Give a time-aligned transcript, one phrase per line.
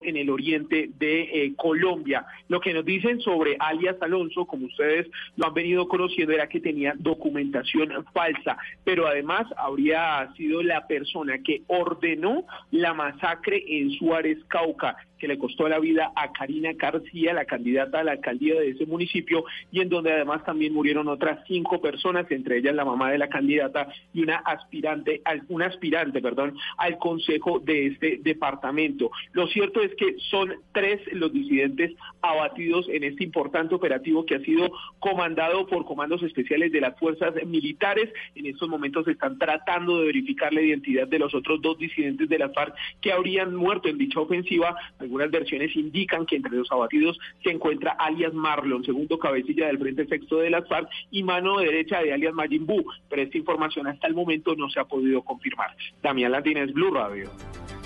[0.00, 2.24] En el oriente de eh, Colombia.
[2.48, 6.60] Lo que nos dicen sobre alias Alonso, como ustedes lo han venido conociendo, era que
[6.60, 14.38] tenía documentación falsa, pero además habría sido la persona que ordenó la masacre en Suárez,
[14.48, 18.70] Cauca que le costó la vida a Karina García, la candidata a la alcaldía de
[18.70, 23.10] ese municipio, y en donde además también murieron otras cinco personas, entre ellas la mamá
[23.10, 29.10] de la candidata y una aspirante, un aspirante, perdón, al consejo de este departamento.
[29.32, 31.92] Lo cierto es que son tres los disidentes
[32.22, 37.34] abatidos en este importante operativo que ha sido comandado por comandos especiales de las fuerzas
[37.46, 38.12] militares.
[38.34, 42.28] En estos momentos se están tratando de verificar la identidad de los otros dos disidentes
[42.28, 44.76] de la FARC que habrían muerto en dicha ofensiva.
[44.98, 50.06] Algunas versiones indican que entre los abatidos se encuentra alias Marlon, segundo cabecilla del Frente
[50.06, 54.14] Sexto de las FARC y mano derecha de alias Majimbu, pero esta información hasta el
[54.14, 55.76] momento no se ha podido confirmar.
[56.02, 57.30] Damián Latínez, Blue Radio.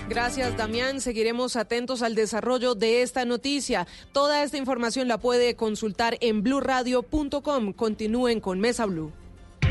[0.09, 0.99] Gracias, Damián.
[0.99, 3.87] Seguiremos atentos al desarrollo de esta noticia.
[4.23, 7.73] Toda esta información la puede consultar en blurradio.com.
[7.73, 9.11] Continúen con Mesa Blue.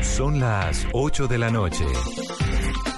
[0.03, 1.83] Son las 8 de la noche.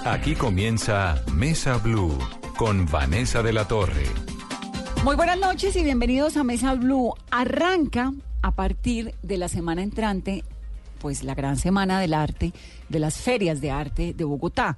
[0.04, 2.12] Aquí comienza Mesa Blue
[2.58, 4.04] con Vanessa de la Torre.
[5.02, 7.14] Muy buenas noches y bienvenidos a Mesa Blue.
[7.30, 10.44] Arranca a partir de la semana entrante,
[10.98, 12.52] pues la gran semana del arte,
[12.90, 14.76] de las ferias de arte de Bogotá.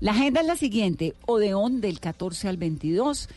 [0.00, 3.28] La agenda es la siguiente, Odeón del 14 al 22,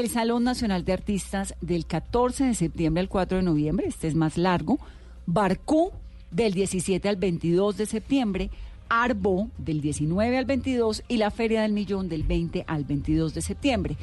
[0.00, 4.14] el Salón Nacional de Artistas del 14 de septiembre al 4 de noviembre, este es
[4.14, 4.78] más largo,
[5.24, 5.90] Barcú
[6.30, 8.50] del 17 al 22 de septiembre,
[8.90, 13.40] Arbo del 19 al 22 y la Feria del Millón del 20 al 22 de
[13.40, 13.96] septiembre.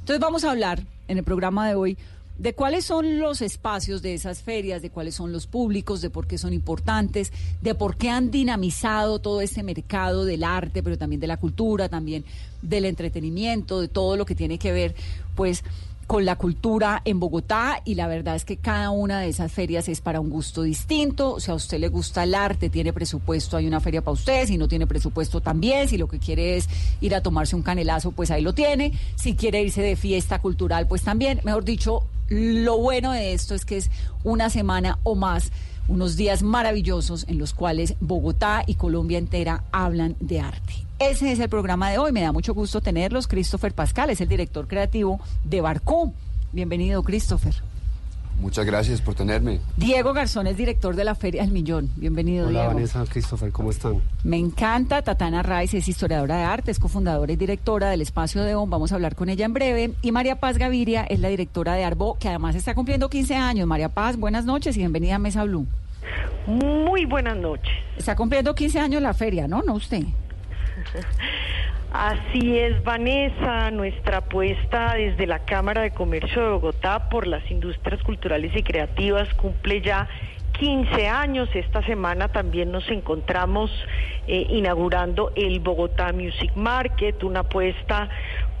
[0.00, 1.96] Entonces vamos a hablar en el programa de hoy
[2.38, 6.26] de cuáles son los espacios de esas ferias, de cuáles son los públicos, de por
[6.26, 7.32] qué son importantes,
[7.62, 11.88] de por qué han dinamizado todo ese mercado del arte, pero también de la cultura,
[11.88, 12.24] también
[12.62, 14.94] del entretenimiento, de todo lo que tiene que ver,
[15.34, 15.64] pues
[16.06, 19.88] con la cultura en Bogotá y la verdad es que cada una de esas ferias
[19.88, 21.34] es para un gusto distinto.
[21.34, 24.46] O sea, a usted le gusta el arte, tiene presupuesto, hay una feria para usted.
[24.46, 26.68] Si no tiene presupuesto también, si lo que quiere es
[27.00, 28.92] ir a tomarse un canelazo, pues ahí lo tiene.
[29.16, 31.40] Si quiere irse de fiesta cultural, pues también.
[31.42, 33.90] Mejor dicho, lo bueno de esto es que es
[34.22, 35.50] una semana o más
[35.88, 40.85] unos días maravillosos en los cuales Bogotá y Colombia entera hablan de arte.
[40.98, 42.10] Ese es el programa de hoy.
[42.10, 43.28] Me da mucho gusto tenerlos.
[43.28, 46.12] Christopher Pascal es el director creativo de Barcó.
[46.52, 47.54] Bienvenido, Christopher.
[48.40, 49.60] Muchas gracias por tenerme.
[49.76, 51.90] Diego Garzón es director de la Feria del Millón.
[51.96, 52.74] Bienvenido, Hola, Diego.
[52.74, 54.00] Vanessa, Christopher, ¿cómo están?
[54.24, 55.02] Me encanta.
[55.02, 58.70] Tatana Rice es historiadora de arte, es cofundadora y directora del Espacio de ON.
[58.70, 59.92] Vamos a hablar con ella en breve.
[60.00, 63.66] Y María Paz Gaviria es la directora de Arbo, que además está cumpliendo 15 años.
[63.66, 65.66] María Paz, buenas noches y bienvenida a Mesa Blue.
[66.46, 67.72] Muy buenas noches.
[67.98, 69.62] Está cumpliendo 15 años la feria, ¿no?
[69.62, 70.04] No usted.
[71.92, 78.02] Así es, Vanessa, nuestra apuesta desde la Cámara de Comercio de Bogotá por las industrias
[78.02, 80.08] culturales y creativas cumple ya
[80.58, 81.48] 15 años.
[81.54, 83.70] Esta semana también nos encontramos
[84.26, 88.08] eh, inaugurando el Bogotá Music Market, una apuesta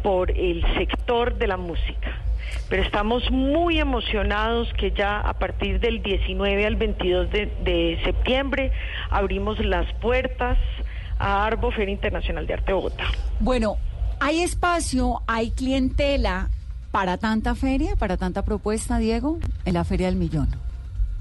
[0.02, 2.22] por el sector de la música.
[2.70, 8.72] Pero estamos muy emocionados que ya a partir del 19 al 22 de, de septiembre
[9.10, 10.58] abrimos las puertas
[11.18, 13.04] a Arbo Feria Internacional de Arte Bogotá.
[13.40, 13.76] Bueno,
[14.20, 16.48] ¿hay espacio, hay clientela
[16.90, 20.48] para tanta feria, para tanta propuesta, Diego, en la Feria del Millón?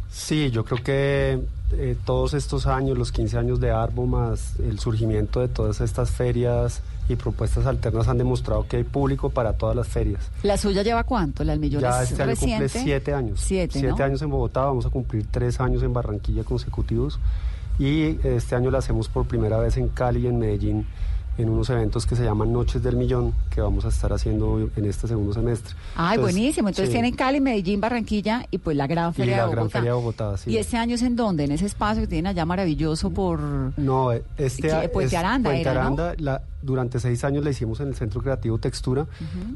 [0.10, 1.40] Sí, yo creo que
[1.74, 6.12] eh, todos estos años, los 15 años de Arbo, más el surgimiento de todas estas
[6.12, 10.30] ferias y propuestas alternas han demostrado que hay público para todas las ferias.
[10.44, 11.44] ¿La suya lleva cuánto?
[11.44, 12.80] ¿La del Millón Ya es este año cumple reciente?
[12.80, 13.42] siete años.
[13.42, 13.96] Siete, ¿no?
[14.04, 17.20] años en Bogotá, vamos a cumplir tres años en Barranquilla consecutivos.
[17.80, 20.86] Y este año la hacemos por primera vez en Cali y en Medellín
[21.38, 24.86] en unos eventos que se llaman Noches del Millón, que vamos a estar haciendo en
[24.86, 25.76] este segundo semestre.
[25.98, 26.70] Ay, Entonces, buenísimo.
[26.70, 26.94] Entonces sí.
[26.94, 29.80] tienen Cali, Medellín, Barranquilla y pues la Gran Y Feria la de Gran Bogotá.
[29.80, 30.52] Feria de Bogotá, sí.
[30.52, 31.44] ¿Y este año es en dónde?
[31.44, 33.42] En ese espacio que tienen allá maravilloso por...
[33.76, 34.72] No, eh, este ¿Qué?
[34.72, 35.80] a- Puente es- Aranda Puente era, ¿no?
[35.82, 39.06] Aranda, la- durante seis años la hicimos en el Centro Creativo Textura,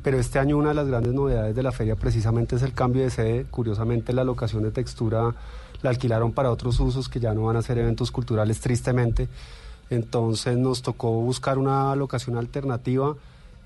[0.03, 3.03] pero este año una de las grandes novedades de la feria precisamente es el cambio
[3.03, 3.45] de sede.
[3.49, 5.33] Curiosamente la locación de Textura
[5.81, 9.27] la alquilaron para otros usos que ya no van a ser eventos culturales tristemente.
[9.89, 13.15] Entonces nos tocó buscar una locación alternativa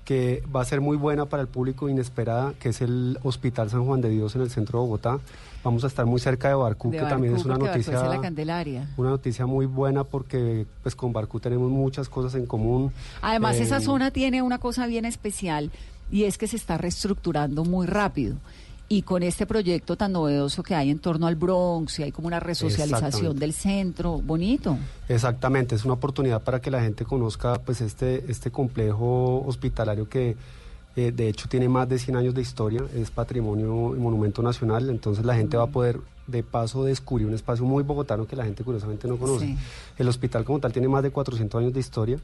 [0.04, 3.86] que va a ser muy buena para el público inesperada, que es el Hospital San
[3.86, 5.18] Juan de Dios en el centro de Bogotá.
[5.62, 8.86] Vamos a estar muy cerca de Barcú, De que también es una noticia, la Candelaria.
[8.98, 12.92] una noticia muy buena porque pues con Barcú tenemos muchas cosas en común.
[13.22, 15.70] Además, Eh, esa zona tiene una cosa bien especial
[16.10, 18.36] y es que se está reestructurando muy rápido.
[18.88, 22.26] Y con este proyecto tan novedoso que hay en torno al Bronx, y hay como
[22.28, 24.76] una resocialización del centro, bonito.
[25.08, 30.36] Exactamente, es una oportunidad para que la gente conozca pues este, este complejo hospitalario que
[30.96, 34.88] eh, de hecho tiene más de 100 años de historia, es patrimonio y monumento nacional,
[34.90, 38.44] entonces la gente va a poder de paso descubrir un espacio muy bogotano que la
[38.44, 39.46] gente curiosamente no conoce.
[39.46, 39.56] Sí.
[39.98, 42.18] El hospital como tal tiene más de 400 años de historia,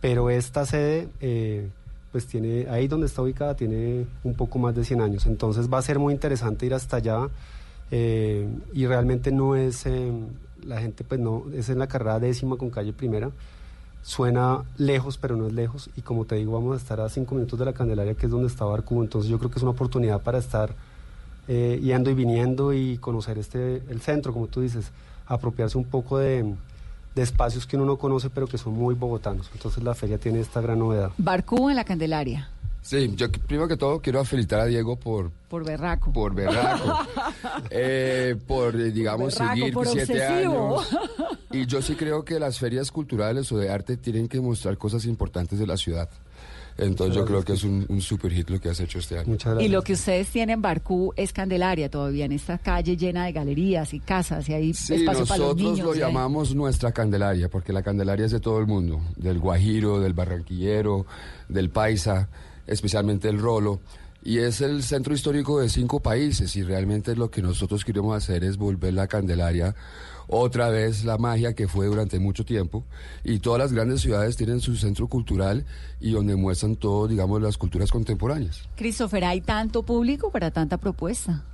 [0.00, 1.68] pero esta sede eh,
[2.12, 5.78] pues tiene, ahí donde está ubicada tiene un poco más de 100 años, entonces va
[5.78, 7.28] a ser muy interesante ir hasta allá
[7.90, 10.12] eh, y realmente no es, eh,
[10.62, 13.30] la gente pues no, es en la carrera décima con calle primera,
[14.02, 15.90] suena lejos pero no es lejos.
[15.96, 18.32] Y como te digo vamos a estar a cinco minutos de la Candelaria que es
[18.32, 20.74] donde está Barcú, entonces yo creo que es una oportunidad para estar
[21.48, 24.92] eh, yendo y viniendo y conocer este, el centro, como tú dices,
[25.26, 26.54] apropiarse un poco de,
[27.14, 30.40] de espacios que uno no conoce pero que son muy bogotanos, entonces la feria tiene
[30.40, 31.10] esta gran novedad.
[31.18, 32.48] Barcú en la Candelaria,
[32.82, 36.12] Sí, yo primero que todo quiero felicitar a Diego por, por Berraco.
[36.12, 36.98] por berraco,
[37.70, 40.80] eh, por, eh, digamos, Berraco, seguir por siete obsesivo.
[40.80, 40.96] años.
[41.54, 45.04] Y yo sí creo que las ferias culturales o de arte tienen que mostrar cosas
[45.04, 46.08] importantes de la ciudad.
[46.78, 49.28] Entonces yo creo que es un, un super hit lo que has hecho este año.
[49.28, 49.72] Muchas Y gracias.
[49.72, 53.92] lo que ustedes tienen en Barcú es Candelaria todavía, en esta calle llena de galerías
[53.94, 57.48] y casas y hay Sí, espacio para los nosotros lo y hay- llamamos nuestra Candelaria,
[57.48, 61.06] porque la Candelaria es de todo el mundo, del guajiro, del barranquillero,
[61.48, 62.28] del paisa,
[62.66, 63.80] especialmente el rolo.
[64.24, 68.44] Y es el centro histórico de cinco países y realmente lo que nosotros queremos hacer
[68.44, 69.74] es volver la Candelaria
[70.32, 72.86] otra vez la magia que fue durante mucho tiempo.
[73.22, 75.66] Y todas las grandes ciudades tienen su centro cultural
[76.00, 78.66] y donde muestran todo, digamos, las culturas contemporáneas.
[78.76, 81.44] Christopher, ¿hay tanto público para tanta propuesta?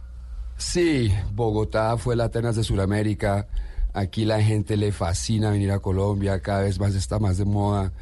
[0.56, 3.48] Sí, Bogotá fue la Atenas de Sudamérica.
[3.94, 7.92] Aquí la gente le fascina venir a Colombia, cada vez más está más de moda.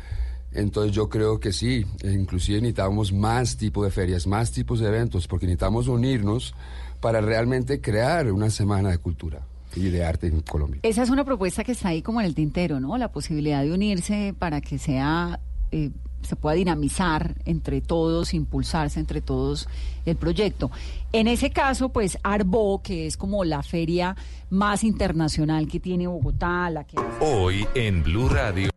[0.53, 4.89] Entonces yo creo que sí, e inclusive necesitamos más tipos de ferias, más tipos de
[4.89, 6.55] eventos, porque necesitamos unirnos
[7.01, 9.47] para realmente crear una semana de cultura
[9.77, 10.81] y de arte en Colombia.
[10.83, 12.97] Esa es una propuesta que está ahí como en el tintero, ¿no?
[12.99, 15.39] La posibilidad de unirse para que sea
[15.71, 15.91] eh,
[16.23, 19.69] se pueda dinamizar entre todos, impulsarse entre todos
[20.05, 20.71] el proyecto.
[21.13, 24.17] En ese caso, pues Arbo, que es como la feria
[24.51, 28.71] más internacional que tiene Bogotá, la que Hoy en Blue Radio.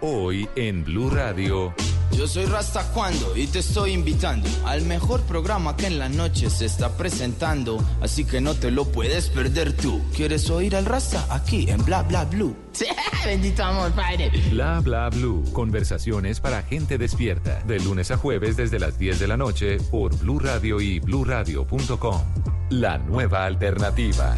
[0.00, 1.72] Hoy en Blue Radio.
[2.16, 6.50] Yo soy Rasta Cuando y te estoy invitando al mejor programa que en la noche
[6.50, 10.02] se está presentando, así que no te lo puedes perder tú.
[10.14, 11.26] ¿Quieres oír al Rasta?
[11.30, 12.54] Aquí en Bla Bla Blue.
[13.24, 14.30] Bendito amor, padre.
[14.50, 15.44] Bla bla blue.
[15.52, 17.62] Conversaciones para gente despierta.
[17.64, 22.22] De lunes a jueves desde las 10 de la noche por Blue Radio y bluradio.com.
[22.70, 24.36] La nueva alternativa.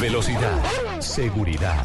[0.00, 1.84] Velocidad, seguridad,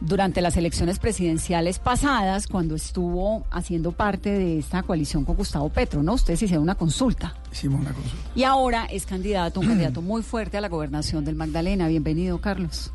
[0.00, 6.02] durante las elecciones presidenciales pasadas, cuando estuvo haciendo parte de esta coalición con Gustavo Petro,
[6.02, 6.14] ¿no?
[6.14, 7.34] Ustedes hicieron una consulta.
[7.52, 8.30] Hicimos una consulta.
[8.34, 11.88] Y ahora es candidato, un candidato muy fuerte a la gobernación del Magdalena.
[11.88, 12.92] Bienvenido, Carlos.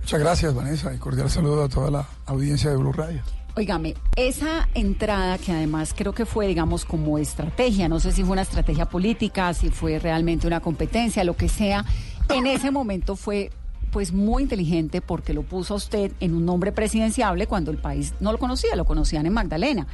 [0.00, 3.22] Muchas gracias, Vanessa, y cordial saludo a toda la audiencia de Blue Radio.
[3.56, 8.32] Óigame, esa entrada que además creo que fue, digamos, como estrategia, no sé si fue
[8.32, 11.84] una estrategia política, si fue realmente una competencia, lo que sea,
[12.28, 13.50] en ese momento fue
[13.94, 18.12] pues muy inteligente porque lo puso a usted en un nombre presidenciable cuando el país
[18.18, 19.86] no lo conocía, lo conocían en Magdalena.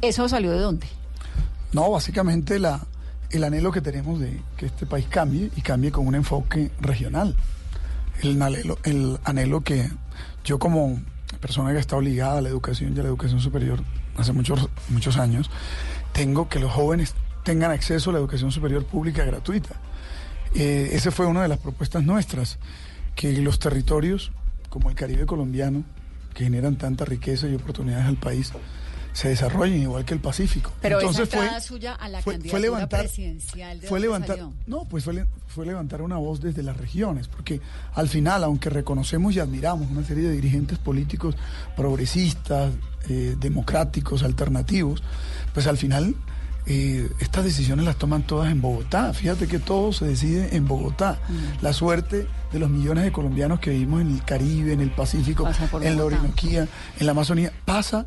[0.00, 0.86] ¿Eso salió de dónde?
[1.72, 2.86] No, básicamente la,
[3.28, 7.34] el anhelo que tenemos de que este país cambie y cambie con un enfoque regional.
[8.22, 9.90] El anhelo, el anhelo que
[10.44, 11.00] yo como
[11.40, 13.82] persona que está obligada a la educación y a la educación superior
[14.16, 15.50] hace muchos, muchos años,
[16.12, 19.74] tengo que los jóvenes tengan acceso a la educación superior pública gratuita.
[20.54, 22.60] Eh, esa fue una de las propuestas nuestras,
[23.14, 24.32] que los territorios
[24.70, 25.84] como el Caribe colombiano,
[26.32, 28.52] que generan tanta riqueza y oportunidades al país,
[29.12, 30.72] se desarrollen igual que el Pacífico.
[30.80, 34.52] Pero Entonces esa entrada suya a la candidatura levantar, presidencial, ¿de fue levantar, salió?
[34.68, 37.60] no, pues fue, fue levantar una voz desde las regiones, porque
[37.94, 41.34] al final, aunque reconocemos y admiramos una serie de dirigentes políticos
[41.76, 42.72] progresistas,
[43.08, 45.02] eh, democráticos, alternativos,
[45.52, 46.14] pues al final
[46.66, 49.12] eh, estas decisiones las toman todas en Bogotá.
[49.12, 51.18] Fíjate que todo se decide en Bogotá.
[51.28, 51.62] Mm.
[51.64, 55.48] La suerte de los millones de colombianos que vivimos en el Caribe, en el Pacífico,
[55.80, 56.04] en la.
[56.04, 58.06] Orinoquía, en la Amazonía, pasa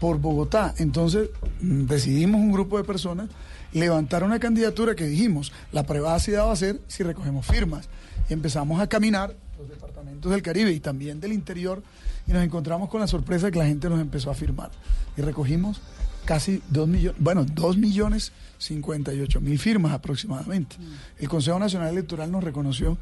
[0.00, 0.74] por Bogotá.
[0.78, 1.30] Entonces
[1.60, 3.28] mm, decidimos un grupo de personas
[3.72, 7.88] levantar una candidatura que dijimos, la prueba ácida va a ser si recogemos firmas.
[8.28, 11.82] Y empezamos a caminar los departamentos del Caribe y también del interior
[12.26, 14.70] y nos encontramos con la sorpresa de que la gente nos empezó a firmar.
[15.16, 15.80] Y recogimos
[16.24, 20.76] casi dos millones, bueno, dos millones cincuenta y ocho mil firmas aproximadamente.
[21.18, 22.96] El Consejo Nacional Electoral nos reconoció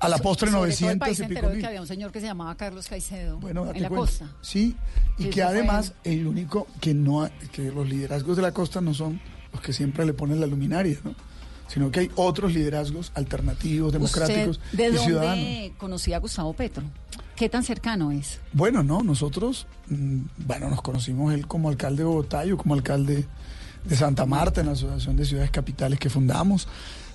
[0.00, 1.60] a la postre el 900 país y pico mil.
[1.60, 3.96] que había un señor que se llamaba Carlos Caicedo Bueno, en la cuenta.
[3.96, 4.26] costa.
[4.40, 4.74] Sí,
[5.18, 8.42] y Y que eso fue- además el único que no ha- que los liderazgos de
[8.42, 9.20] la costa no son
[9.52, 11.14] los que siempre le ponen la luminaria, ¿no?
[11.68, 15.70] Sino que hay otros liderazgos alternativos, democráticos ¿Usted ¿De y dónde ciudadanos.
[15.78, 16.82] conocía a Gustavo Petro?
[17.40, 18.38] ¿Qué tan cercano es?
[18.52, 23.24] Bueno, no, nosotros, mm, bueno, nos conocimos él como alcalde de Bogotá, yo como alcalde
[23.82, 26.68] de Santa Marta en la Asociación de Ciudades Capitales que fundamos.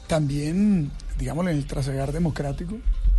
[0.08, 0.89] También,
[1.20, 2.75] digamos, en el trasegar democrático,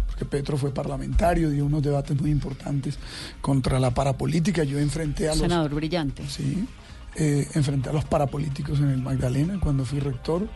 [0.08, 2.98] porque Petro fue parlamentario, dio unos debates muy importantes
[3.40, 4.64] contra la parapolítica.
[4.64, 5.42] Yo enfrenté a los...
[5.42, 6.28] Senador brillante.
[6.28, 6.66] Sí,
[7.14, 10.48] eh, enfrenté a los parapolíticos en el Magdalena cuando fui rector.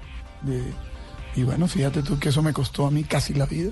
[0.42, 0.64] De,
[1.37, 3.71] y bueno, fíjate tú que eso me costó a mí casi la vida.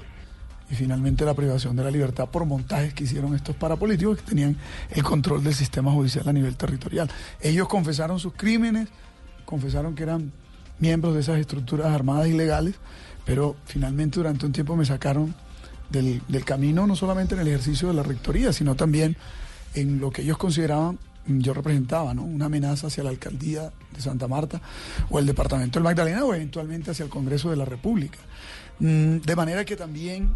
[0.71, 4.57] Y finalmente la privación de la libertad por montajes que hicieron estos parapolíticos que tenían
[4.91, 7.11] el control del sistema judicial a nivel territorial.
[7.41, 8.89] Ellos confesaron sus crímenes,
[9.45, 10.33] confesaron que eran
[10.79, 12.75] miembros de esas estructuras armadas ilegales,
[13.25, 15.35] pero finalmente durante un tiempo me sacaron
[15.91, 19.17] del, del camino, no solamente en el ejercicio de la rectoría, sino también
[19.75, 22.23] en lo que ellos consideraban, mm, yo representaba, ¿no?
[22.23, 24.61] una amenaza hacia la alcaldía de Santa Marta
[25.11, 28.19] o el departamento del Magdalena o eventualmente hacia el Congreso de la República.
[28.81, 30.35] Mm, De manera que también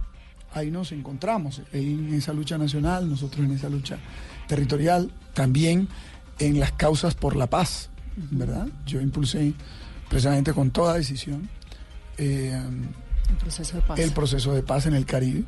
[0.54, 3.98] ahí nos encontramos, en esa lucha nacional, nosotros en esa lucha
[4.48, 5.88] territorial, también
[6.38, 7.88] en las causas por la paz,
[8.30, 8.68] ¿verdad?
[8.86, 9.54] Yo impulsé
[10.08, 11.48] precisamente con toda decisión
[12.18, 12.52] eh,
[13.30, 13.98] El proceso de paz.
[13.98, 15.44] el proceso de paz en el Caribe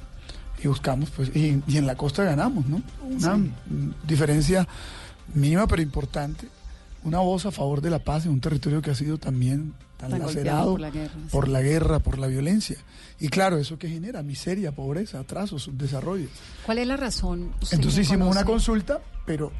[0.62, 2.80] y buscamos, pues, y, y en la costa ganamos, ¿no?
[3.02, 3.50] Una Sí.
[3.70, 4.66] mm, diferencia
[5.34, 6.48] mínima pero importante,
[7.02, 9.74] una voz a favor de la paz en un territorio que ha sido también
[10.08, 11.28] tan, Tan golpeado lacerado por la guerra, sí.
[11.30, 12.76] por la guerra, por la violencia.
[13.20, 16.28] Y claro, eso que genera miseria, pobreza, atraso, subdesarrollo.
[16.66, 17.52] ¿Cuál es la razón?
[17.72, 19.52] Entonces hicimos una consulta, pero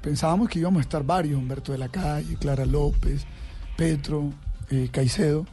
[0.00, 3.24] pensábamos que íbamos a estar varios, Humberto de la Calle, Clara López,
[3.76, 4.32] Petro,
[4.70, 5.46] eh, Caicedo,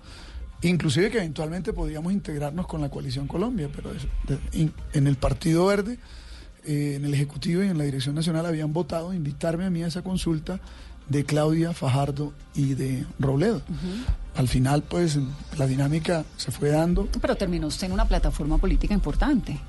[0.61, 5.15] inclusive que eventualmente podíamos integrarnos con la coalición Colombia, pero eso, de- in- en el
[5.15, 5.99] Partido Verde,
[6.65, 9.87] eh, en el Ejecutivo y en la Dirección Nacional habían votado invitarme a mí a
[9.87, 10.59] esa consulta
[11.07, 13.61] de Claudia Fajardo y de Robledo.
[14.39, 15.19] Al final, pues,
[15.57, 17.09] la dinámica se fue dando.
[17.21, 19.59] Pero terminó usted en una plataforma política importante.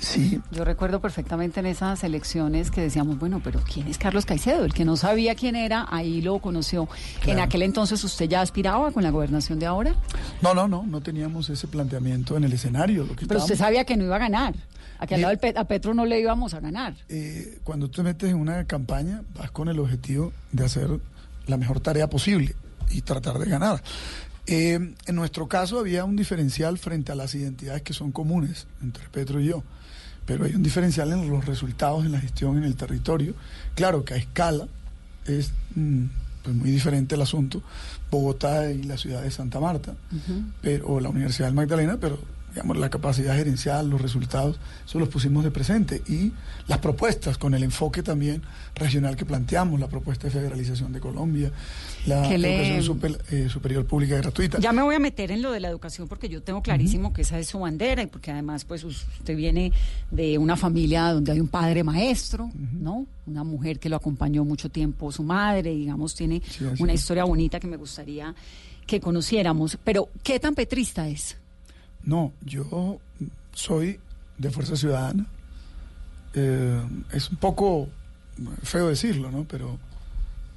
[0.00, 4.64] Sí, Yo recuerdo perfectamente en esas elecciones que decíamos, bueno, pero ¿quién es Carlos Caicedo?
[4.64, 6.88] El que no sabía quién era, ahí lo conoció.
[7.24, 9.94] En aquel entonces usted ya aspiraba con la gobernación de ahora,
[10.42, 13.04] no, no, no, no teníamos ese planteamiento en el escenario.
[13.06, 14.54] Lo que pero usted estábamos- sabía que no iba a ganar.
[14.98, 16.94] A que al lado del a Petro no le íbamos a ganar.
[17.08, 20.90] eh, cuando tú te metes en una campaña, vas con el objetivo de hacer
[21.46, 22.56] la mejor tarea posible
[22.90, 23.82] y tratar de ganar.
[24.46, 29.08] Eh, en nuestro caso había un diferencial frente a las identidades que son comunes entre
[29.08, 29.64] Petro y yo,
[30.24, 33.34] pero hay un diferencial en los resultados en la gestión en el territorio.
[33.74, 34.68] Claro que a escala
[35.26, 36.04] es mm,
[36.44, 37.60] pues muy diferente el asunto,
[38.08, 39.94] Bogotá y la ciudad de Santa Marta,
[40.62, 42.20] pero, o la Universidad del Magdalena, pero
[42.56, 46.00] digamos, la capacidad gerencial, los resultados, eso los pusimos de presente.
[46.08, 46.32] Y
[46.68, 48.40] las propuestas, con el enfoque también
[48.74, 51.52] regional que planteamos, la propuesta de federalización de Colombia,
[52.06, 54.58] la Que le- educación super- eh, superior pública gratuita.
[54.58, 57.20] Ya me voy a meter en lo de la educación porque yo tengo clarísimo que
[57.22, 59.70] esa es su bandera y porque además pues usted viene
[60.10, 63.04] de una familia donde hay un padre maestro, ¿no?
[63.26, 67.60] Una mujer que lo acompañó mucho tiempo, su madre, digamos, tiene Sí, una historia bonita
[67.60, 68.34] que me gustaría
[68.86, 69.76] que conociéramos.
[69.84, 71.36] Pero, ¿qué tan petrista es?
[72.06, 72.98] No, yo
[73.52, 74.00] soy
[74.38, 75.26] de Fuerza Ciudadana.
[76.34, 76.80] Eh,
[77.12, 77.88] es un poco
[78.62, 79.44] feo decirlo, ¿no?
[79.44, 79.78] Pero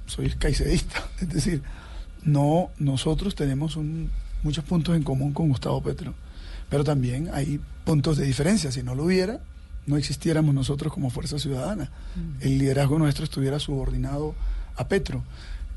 [0.06, 1.03] soy caicedista.
[1.22, 1.62] Es decir,
[2.24, 4.10] no, nosotros tenemos un-
[4.44, 6.13] muchos puntos en común con Gustavo Petro,
[6.70, 8.72] pero también hay puntos de diferencia.
[8.72, 9.39] Si no lo hubiera,
[9.88, 11.89] no existiéramos nosotros como Fuerza Ciudadana.
[12.41, 14.36] El liderazgo nuestro estuviera subordinado
[14.75, 15.24] a Petro.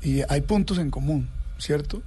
[0.03, 1.27] Y hay puntos en común,
[1.57, 2.03] ¿cierto?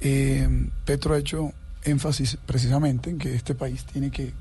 [0.00, 1.52] Eh, Petro ha hecho
[1.84, 4.32] énfasis precisamente en que este país tiene que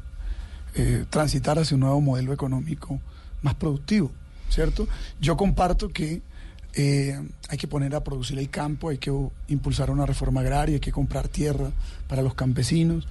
[0.76, 3.00] eh, transitar hacia un nuevo modelo económico
[3.42, 4.12] más productivo,
[4.50, 4.88] ¿cierto?
[5.20, 6.22] Yo comparto que
[6.74, 9.12] eh, hay que poner a producir el campo, hay que
[9.48, 11.72] impulsar una reforma agraria, hay que comprar tierra
[12.08, 13.08] para los campesinos.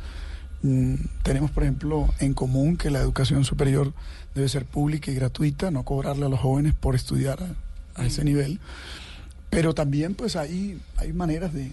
[0.63, 3.93] Mm, tenemos, por ejemplo, en común que la educación superior
[4.35, 7.39] debe ser pública y gratuita, no cobrarle a los jóvenes por estudiar
[7.95, 8.61] a, ese nivel.
[9.51, 11.73] Pero también pues hay, hay maneras de,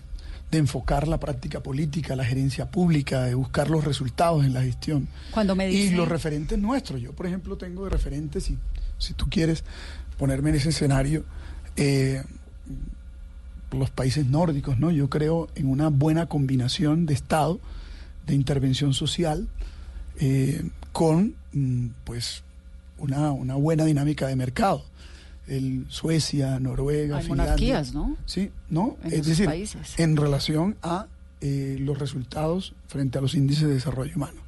[0.57, 5.07] enfocar la práctica política, la gerencia pública, de buscar los resultados en la gestión.
[5.31, 7.01] Cuando me Y los referentes nuestros.
[7.01, 8.57] Yo, por ejemplo, tengo de referentes, si,
[8.97, 9.63] si tú quieres
[10.17, 11.23] ponerme en ese escenario,
[11.75, 12.23] eh,
[13.71, 14.91] los países nórdicos, ¿no?
[14.91, 17.59] Yo creo en una buena combinación de Estado,
[18.27, 19.47] de intervención social,
[20.19, 22.43] eh, con, mm, pues,
[22.97, 24.85] una, una buena dinámica de mercado.
[25.47, 28.15] El Suecia, Noruega, Hay monarquías, ¿no?
[28.25, 28.97] Sí, ¿no?
[29.03, 29.99] En es decir, países.
[29.99, 31.07] en relación a
[31.41, 34.39] eh, los resultados frente a los índices de desarrollo humano,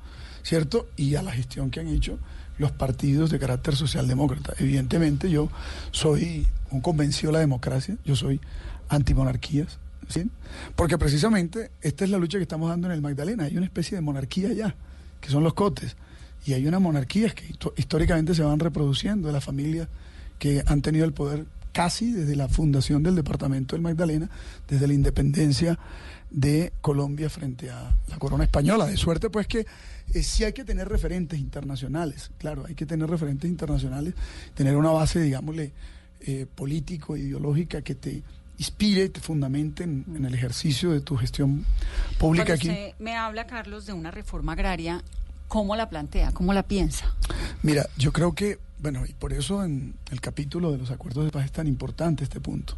[0.43, 0.87] ¿cierto?
[0.95, 2.17] Y a la gestión que han hecho
[2.57, 4.53] los partidos de carácter socialdemócrata.
[4.59, 5.49] Evidentemente yo
[5.91, 8.39] soy un convencido de la democracia, yo soy
[8.87, 10.29] antimonarquías, ¿sí?
[10.75, 13.95] Porque precisamente esta es la lucha que estamos dando en el Magdalena, hay una especie
[13.97, 14.75] de monarquía allá,
[15.19, 15.97] que son los cotes,
[16.45, 19.87] y hay unas monarquías que históricamente se van reproduciendo de las familias
[20.39, 24.29] que han tenido el poder casi desde la fundación del departamento del Magdalena,
[24.67, 25.77] desde la independencia
[26.29, 28.85] de Colombia frente a la corona española.
[28.85, 29.65] De suerte pues que
[30.13, 34.13] eh, sí hay que tener referentes internacionales, claro, hay que tener referentes internacionales,
[34.53, 35.73] tener una base, digámosle,
[36.21, 38.23] eh, político, ideológica que te
[38.57, 41.65] inspire, te fundamente en, el ejercicio de tu gestión
[42.17, 42.69] pública aquí.
[42.69, 45.03] Usted me habla, Carlos, de una reforma agraria,
[45.47, 46.31] ¿cómo la plantea?
[46.31, 47.13] ¿Cómo la piensa?
[47.63, 51.31] Mira, yo creo que, bueno, y por eso en el capítulo de los acuerdos de
[51.31, 52.77] paz es tan importante este punto,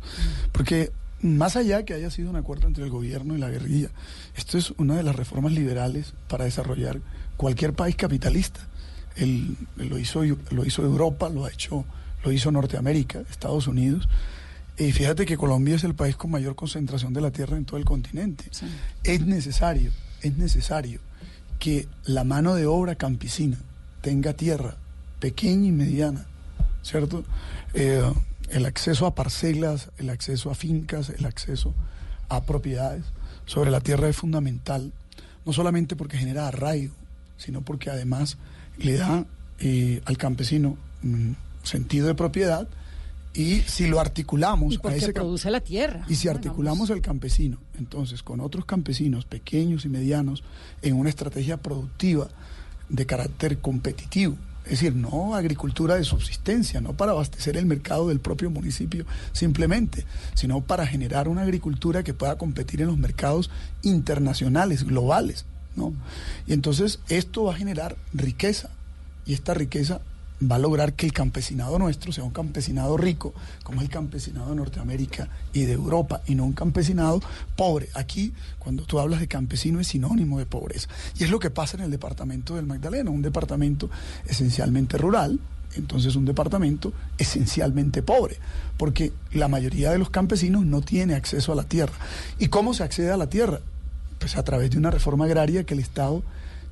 [0.52, 3.90] porque más allá que haya sido un acuerdo entre el gobierno y la guerrilla,
[4.36, 7.02] esto es una de las reformas liberales para desarrollar
[7.38, 8.62] cualquier país capitalista.
[9.78, 11.86] lo, hizo, lo hizo Europa, lo ha hecho,
[12.24, 14.08] lo hizo Norteamérica, Estados Unidos.
[14.78, 17.78] Y fíjate que Colombia es el país con mayor concentración de la tierra en todo
[17.78, 18.46] el continente.
[19.04, 21.02] Es necesario, es necesario
[21.60, 23.58] que la mano de obra campesina
[24.02, 24.76] tenga tierra
[25.20, 26.26] pequeña y mediana,
[26.84, 27.24] ¿cierto?
[27.74, 28.02] Eh,
[28.50, 31.74] el acceso a parcelas, el acceso a fincas, el acceso
[32.30, 33.04] a propiedades
[33.46, 34.92] sobre la tierra es fundamental,
[35.46, 36.94] no solamente porque genera arraigo,
[37.38, 38.38] sino porque además
[38.78, 39.26] le da
[39.60, 42.68] eh, al campesino un sentido de propiedad
[43.38, 48.24] y si lo articulamos y porque produce la tierra y si articulamos al campesino entonces
[48.24, 50.44] con otros campesinos pequeños y medianos
[50.82, 52.30] en una estrategia productiva
[52.90, 58.20] de carácter competitivo es decir, no agricultura de subsistencia, no para abastecer el mercado del
[58.20, 63.50] propio municipio simplemente, sino para generar una agricultura que pueda competir en los mercados
[63.82, 65.46] internacionales, globales.
[65.78, 65.94] ¿no?
[66.48, 68.70] Y entonces esto va a generar riqueza
[69.26, 70.02] y esta riqueza
[70.42, 74.56] va a lograr que el campesinado nuestro sea un campesinado rico, como el campesinado de
[74.56, 77.22] Norteamérica y de Europa, y no un campesinado
[77.56, 77.90] pobre.
[77.96, 80.90] Aquí, cuando tú hablas de campesino, es sinónimo de pobreza.
[81.18, 83.90] Y es lo que pasa en el departamento del Magdalena, un departamento
[84.28, 85.40] esencialmente rural,
[85.76, 88.38] entonces un departamento esencialmente pobre,
[88.78, 91.94] porque la mayoría de los campesinos no tiene acceso a la tierra.
[92.40, 93.60] ¿Y cómo se accede a la tierra?
[94.20, 96.24] Pues a través de una reforma agraria que el Estado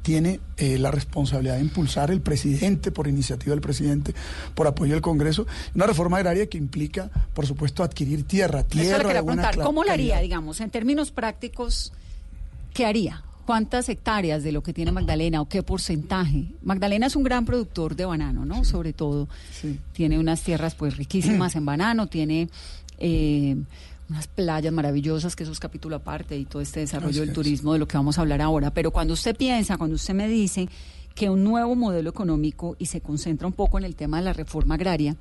[0.05, 4.13] tiene eh, la responsabilidad de impulsar el presidente, por iniciativa del presidente,
[4.53, 9.21] por apoyo del Congreso, una reforma agraria que implica, por supuesto, adquirir tierra, tierra de
[9.21, 11.91] buena ¿Cómo lo haría, digamos, en términos prácticos,
[12.75, 13.23] qué haría?
[13.47, 16.53] ¿Cuántas hectáreas de lo que tiene Magdalena o qué porcentaje?
[16.61, 18.63] Magdalena es un gran productor de banano, ¿no?
[18.63, 19.27] Sobre todo.
[19.93, 22.49] Tiene unas tierras pues riquísimas en banano, tiene
[22.99, 23.55] eh,
[24.09, 27.79] unas playas maravillosas, que eso es capítulo aparte y todo este desarrollo del turismo de
[27.79, 28.71] lo que vamos a hablar ahora.
[28.71, 30.69] Pero cuando usted piensa, cuando usted me dice
[31.15, 34.33] que un nuevo modelo económico y se concentra un poco en el tema de la
[34.33, 35.15] reforma agraria,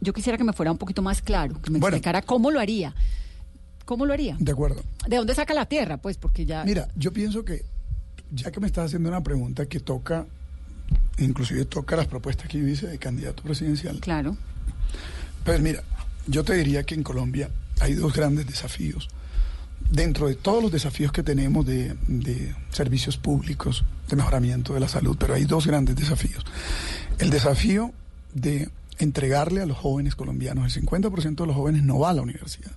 [0.00, 2.94] yo quisiera que me fuera un poquito más claro, que me explicara cómo lo haría.
[3.84, 4.36] ¿Cómo lo haría?
[4.40, 4.82] De acuerdo.
[5.06, 5.96] ¿De dónde saca la tierra?
[5.96, 6.64] Pues porque ya...
[6.64, 7.64] Mira, yo pienso que,
[8.32, 10.26] ya que me estás haciendo una pregunta que toca,
[11.18, 14.00] inclusive toca las propuestas que yo hice de candidato presidencial.
[14.00, 14.36] Claro.
[15.44, 15.84] Pues mira,
[16.26, 17.48] yo te diría que en Colombia
[17.80, 19.08] hay dos grandes desafíos.
[19.90, 21.94] Dentro de todos los desafíos que tenemos de,
[22.70, 26.44] servicios públicos, de mejoramiento de la salud, pero hay dos grandes desafíos.
[27.18, 27.92] El desafío
[28.34, 32.22] de entregarle a los jóvenes colombianos, el 50% de los jóvenes no va a la
[32.22, 32.72] universidad,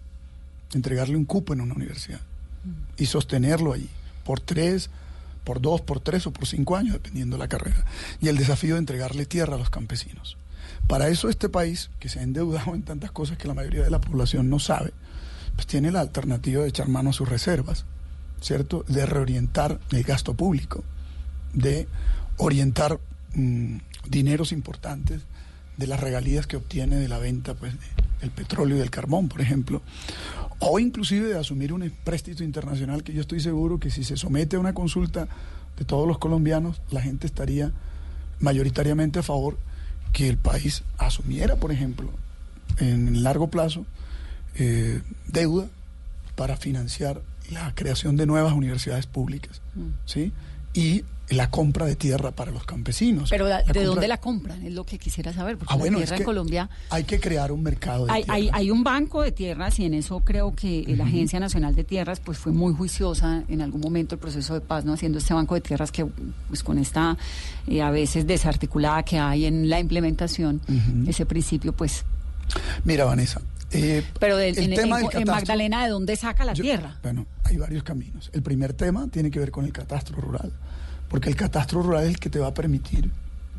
[0.73, 2.21] entregarle un cupo en una universidad
[2.97, 3.89] y sostenerlo ahí
[4.23, 4.89] por tres,
[5.43, 7.85] por dos, por tres o por cinco años, dependiendo de la carrera.
[8.21, 10.37] Y el desafío de entregarle tierra a los campesinos.
[10.87, 13.91] Para eso este país, que se ha endeudado en tantas cosas que la mayoría de
[13.91, 14.93] la población no sabe,
[15.55, 17.85] pues tiene la alternativa de echar mano a sus reservas,
[18.41, 18.85] ¿cierto?
[18.87, 20.83] De reorientar el gasto público,
[21.53, 21.87] de
[22.37, 22.99] orientar
[23.35, 25.21] mm, dineros importantes
[25.77, 27.73] de las regalías que obtiene de la venta pues,
[28.21, 29.81] del petróleo y del carbón, por ejemplo,
[30.59, 34.57] o inclusive de asumir un préstito internacional que yo estoy seguro que si se somete
[34.57, 35.27] a una consulta
[35.77, 37.71] de todos los colombianos, la gente estaría
[38.39, 39.57] mayoritariamente a favor
[40.13, 42.09] que el país asumiera, por ejemplo,
[42.77, 43.85] en largo plazo,
[44.55, 45.67] eh, deuda
[46.35, 49.89] para financiar la creación de nuevas universidades públicas, mm.
[50.05, 50.31] ¿sí?
[50.73, 53.29] Y la compra de tierra para los campesinos.
[53.29, 54.65] Pero ¿de dónde la compran?
[54.65, 56.69] Es lo que quisiera saber, porque ah, bueno, la tierra en Colombia...
[56.89, 58.57] Hay que crear un mercado de hay, tierra.
[58.57, 62.19] Hay, un banco de tierras y en eso creo que la Agencia Nacional de Tierras
[62.19, 65.55] pues fue muy juiciosa en algún momento el proceso de paz, no haciendo este banco
[65.55, 66.05] de tierras que
[66.47, 67.17] pues con esta
[67.67, 70.61] eh, a veces desarticulada que hay en la implementación,
[71.07, 72.05] ese principio pues...
[72.83, 76.97] Mira, Vanessa, eh, Pero en, tema en, Magdalena, ¿de dónde saca la tierra?
[77.03, 78.29] Bueno, hay varios caminos.
[78.33, 80.51] El primer tema tiene que ver con el catastro rural,
[81.09, 83.11] porque el catastro rural es el que te va a permitir,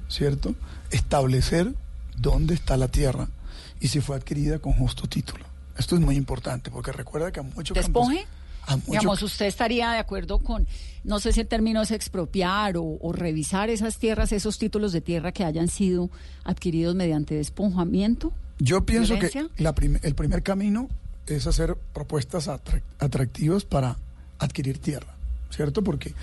[0.08, 0.54] ¿cierto?,
[0.90, 1.74] establecer
[2.16, 3.28] dónde está la tierra
[3.80, 5.44] y si fue adquirida con justo título.
[5.76, 8.26] Esto es muy importante, porque recuerda que a muchos ¿Despoje?
[8.86, 10.66] Digamos, usted estaría de acuerdo con,
[11.02, 15.00] no sé si el término es expropiar o, o, revisar esas tierras, esos títulos de
[15.00, 16.10] tierra que hayan sido
[16.44, 18.32] adquiridos mediante despojamiento.
[18.58, 19.48] Yo pienso que
[20.02, 20.88] el primer camino
[21.26, 22.48] es hacer propuestas
[22.98, 23.96] atractivas para
[24.38, 25.14] adquirir tierra,
[25.50, 25.82] ¿cierto?
[25.82, 26.14] Porque,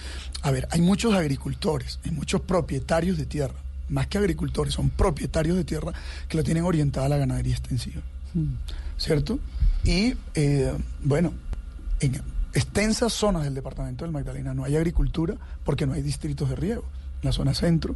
[0.41, 3.55] a ver, hay muchos agricultores, hay muchos propietarios de tierra,
[3.89, 5.93] más que agricultores, son propietarios de tierra
[6.27, 8.01] que lo tienen orientada a la ganadería extensiva,
[8.33, 8.53] hmm.
[8.97, 9.39] ¿cierto?
[9.83, 11.33] Y, eh, bueno,
[11.99, 12.21] en
[12.53, 16.83] extensas zonas del departamento del Magdalena no hay agricultura porque no hay distritos de riego,
[17.21, 17.95] en la zona centro,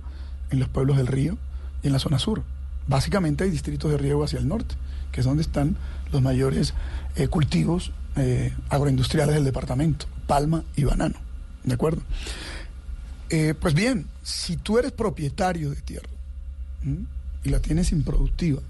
[0.51, 1.37] en los pueblos del río
[1.83, 2.43] y en la zona sur.
[2.87, 4.75] Básicamente hay distritos de riego hacia el norte,
[5.11, 5.77] que es donde están
[6.11, 6.73] los mayores
[7.15, 11.15] eh, cultivos eh, agroindustriales del departamento, palma y banano.
[11.63, 12.01] ¿De acuerdo?
[13.29, 16.09] Eh, pues bien, si tú eres propietario de tierra
[17.43, 18.61] y la tienes improductiva,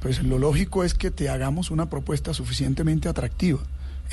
[0.00, 3.60] pues lo lógico es que te hagamos una propuesta suficientemente atractiva.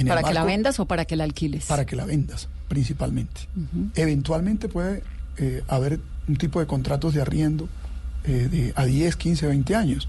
[0.07, 1.65] ¿Para que la vendas o para que la alquiles?
[1.65, 3.41] Para que la vendas, principalmente.
[3.95, 5.03] Eventualmente puede
[5.67, 7.67] haber un tipo de contratos de arriendo
[8.27, 10.07] eh, de, a 10, 15, 20 años.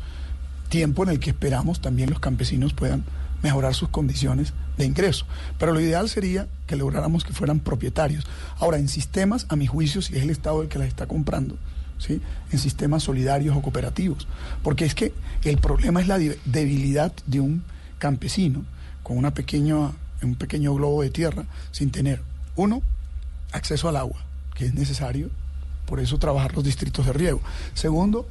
[0.71, 3.05] Tiempo en el que esperamos también los campesinos puedan
[3.47, 5.25] mejorar sus condiciones de ingreso.
[5.57, 8.27] Pero lo ideal sería que lográramos que fueran propietarios.
[8.59, 11.57] Ahora, en sistemas, a mi juicio, si es el Estado el que las está comprando,
[11.99, 12.21] ¿sí?
[12.51, 14.27] en sistemas solidarios o cooperativos.
[14.65, 17.63] Porque es que el problema es la debilidad de un
[17.99, 18.65] campesino
[19.05, 22.21] con una pequeña, un pequeño globo de tierra sin tener,
[22.57, 22.83] uno,
[23.53, 25.31] acceso al agua, que es necesario
[25.87, 27.41] por eso trabajar los distritos de riego.
[27.75, 28.27] Segundo,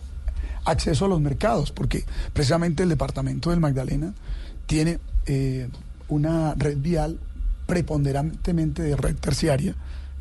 [0.65, 4.13] acceso a los mercados, porque precisamente el departamento del Magdalena
[4.65, 5.69] tiene eh,
[6.07, 7.19] una red vial
[7.65, 9.75] preponderantemente de red terciaria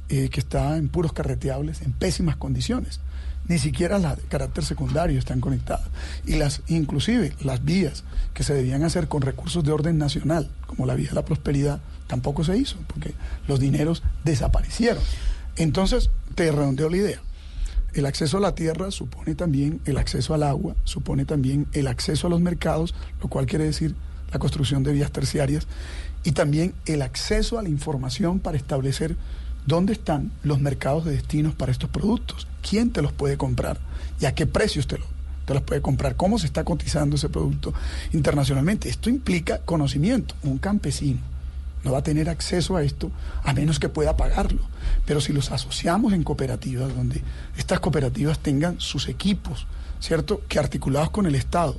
[0.09, 3.01] eh, que está en puros carreteables, en pésimas condiciones.
[3.47, 5.87] Ni siquiera las de carácter secundario están conectadas.
[6.25, 10.87] Y las, inclusive las vías que se debían hacer con recursos de orden nacional, como
[10.87, 13.13] la vía de la prosperidad, tampoco se hizo, porque
[13.47, 15.03] los dineros desaparecieron.
[15.57, 17.21] Entonces, te redondeo la idea.
[17.93, 22.27] El acceso a la tierra supone también el acceso al agua, supone también el acceso
[22.27, 23.95] a los mercados, lo cual quiere decir
[24.35, 25.67] la construcción de vías terciarias,
[26.25, 29.17] y también el acceso a la información para establecer
[29.65, 33.79] dónde están los mercados de destinos para estos productos, quién te los puede comprar
[34.21, 34.99] y a qué precios te,
[35.47, 37.73] te los puede comprar, cómo se está cotizando ese producto
[38.13, 38.89] internacionalmente.
[38.89, 40.35] Esto implica conocimiento.
[40.43, 41.21] Un campesino
[41.85, 43.13] no va a tener acceso a esto
[43.45, 44.63] a menos que pueda pagarlo.
[45.07, 47.23] Pero si los asociamos en cooperativas, donde
[47.57, 49.67] estas cooperativas tengan sus equipos,
[50.01, 50.43] ¿cierto?
[50.49, 51.77] Que articulados con el Estado.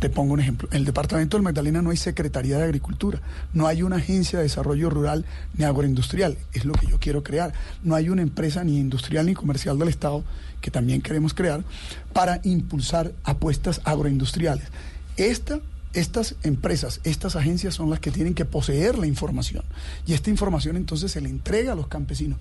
[0.00, 0.68] Te pongo un ejemplo.
[0.70, 3.20] En el departamento del Magdalena no hay Secretaría de Agricultura,
[3.52, 5.24] no hay una agencia de desarrollo rural
[5.56, 7.52] ni agroindustrial, es lo que yo quiero crear.
[7.82, 10.22] No hay una empresa ni industrial ni comercial del Estado
[10.60, 11.64] que también queremos crear
[12.12, 14.68] para impulsar apuestas agroindustriales.
[15.16, 15.60] Esta
[15.94, 19.64] estas empresas, estas agencias son las que tienen que poseer la información.
[20.06, 22.38] Y esta información entonces se le entrega a los campesinos.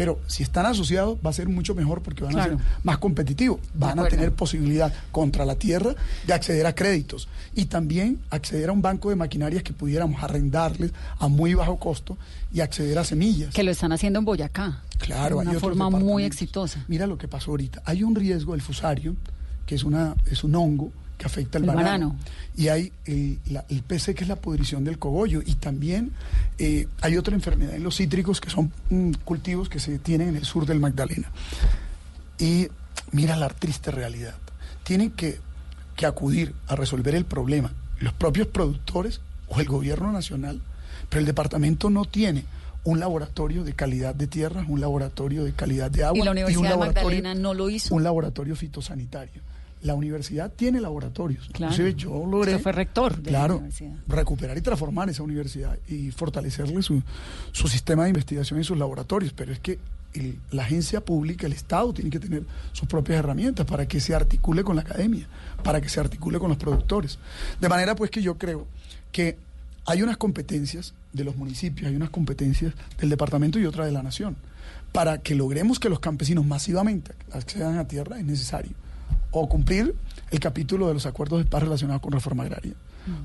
[0.00, 3.60] Pero si están asociados va a ser mucho mejor porque van a ser más competitivos,
[3.74, 5.94] van a tener posibilidad contra la tierra
[6.26, 10.92] de acceder a créditos y también acceder a un banco de maquinarias que pudiéramos arrendarles
[11.18, 12.16] a muy bajo costo
[12.50, 13.52] y acceder a semillas.
[13.52, 14.80] Que lo están haciendo en Boyacá.
[14.96, 16.82] Claro, de una forma muy exitosa.
[16.88, 17.82] Mira lo que pasó ahorita.
[17.84, 19.16] Hay un riesgo del fusario,
[19.66, 22.16] que es, una, es un hongo que afecta el, banano.
[22.56, 25.42] Y hay el, PC, que es la pudrición del cogollo.
[25.44, 26.12] Y también
[26.58, 30.36] eh, hay otra enfermedad en los cítricos, que son mm, cultivos que se tienen en
[30.36, 31.30] el sur del Magdalena.
[32.38, 32.68] Y
[33.12, 34.34] mira la triste realidad.
[34.82, 35.38] Tienen que,
[35.94, 40.62] que acudir a resolver el problema los propios productores o el gobierno nacional,
[41.10, 42.44] pero el departamento no tiene
[42.82, 46.18] un laboratorio de calidad de tierra, un laboratorio de calidad de agua.
[46.18, 47.94] Y la Universidad de Magdalena no lo hizo.
[47.94, 49.42] Un laboratorio fitosanitario.
[49.82, 51.46] La universidad tiene laboratorios.
[51.48, 52.58] Inclusive yo logré.
[52.58, 53.92] fue rector de claro, la universidad.
[54.08, 57.02] recuperar y transformar esa universidad y fortalecerle su,
[57.52, 59.32] su sistema de investigación y sus laboratorios.
[59.32, 59.78] Pero es que
[60.12, 64.14] el- la agencia pública, el Estado, tiene que tener sus propias herramientas para que se
[64.14, 65.26] articule con la academia,
[65.62, 67.18] para que se articule con los productores.
[67.60, 68.66] De manera pues que yo creo
[69.12, 69.38] que
[69.86, 74.02] hay unas competencias de los municipios, hay unas competencias del departamento y otra de la
[74.02, 74.36] nación.
[74.92, 78.72] Para que logremos que los campesinos masivamente accedan a tierra es necesario
[79.30, 79.94] o cumplir
[80.30, 82.74] el capítulo de los acuerdos de paz relacionados con reforma agraria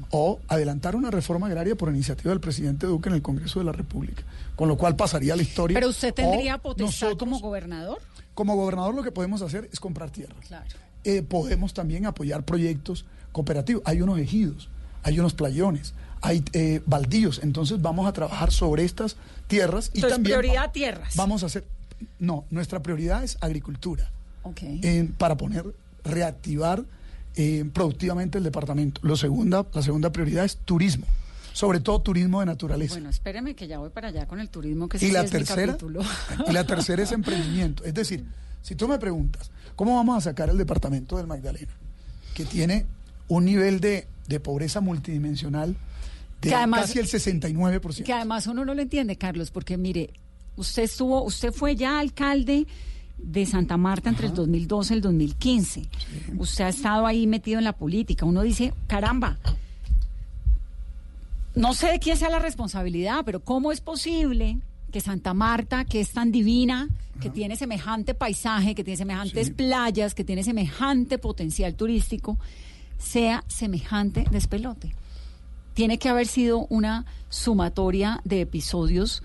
[0.09, 3.71] o adelantar una reforma agraria por iniciativa del presidente Duque en el Congreso de la
[3.71, 4.23] República,
[4.55, 5.75] con lo cual pasaría a la historia.
[5.75, 7.99] Pero usted tendría potestad nosotros, como gobernador.
[8.33, 10.35] como gobernador lo que podemos hacer es comprar tierra.
[10.47, 10.65] Claro.
[11.03, 13.83] Eh, podemos también apoyar proyectos cooperativos.
[13.85, 14.69] Hay unos ejidos,
[15.03, 17.41] hay unos playones, hay eh, baldíos.
[17.43, 19.17] Entonces vamos a trabajar sobre estas
[19.47, 21.15] tierras y Entonces, también prioridad tierras.
[21.15, 21.65] Vamos a hacer.
[22.19, 24.11] No, nuestra prioridad es agricultura
[24.45, 24.61] Ok.
[24.63, 25.65] en- para poner,
[26.03, 26.83] reactivar
[27.35, 29.01] eh, productivamente el departamento.
[29.03, 31.05] Lo segunda, la segunda prioridad es turismo,
[31.51, 32.93] sobre todo turismo de naturaleza.
[32.95, 35.43] Bueno, espéreme que ya voy para allá con el turismo, que y la sí mi
[35.43, 36.01] capítulo.
[36.47, 37.83] y la tercera es emprendimiento.
[37.83, 38.23] Es decir,
[38.61, 41.73] si tú me preguntas, ¿cómo vamos a sacar el departamento del Magdalena,
[42.33, 42.85] que tiene
[43.27, 45.75] un nivel de, de pobreza multidimensional
[46.41, 48.03] de Que además- casi el 69%?
[48.05, 50.11] Que además uno no lo entiende, Carlos, porque mire,
[50.55, 52.65] usted estuvo, usted fue ya alcalde
[53.17, 55.89] de Santa Marta entre el 2012 y el 2015.
[56.37, 58.25] Usted ha estado ahí metido en la política.
[58.25, 59.37] Uno dice, caramba,
[61.55, 64.59] no sé de quién sea la responsabilidad, pero ¿cómo es posible
[64.91, 66.89] que Santa Marta, que es tan divina,
[67.21, 69.53] que tiene semejante paisaje, que tiene semejantes Sí.
[69.53, 72.37] playas, que tiene semejante potencial turístico,
[72.97, 74.93] sea semejante despelote?
[75.73, 79.23] Tiene que haber sido una sumatoria de episodios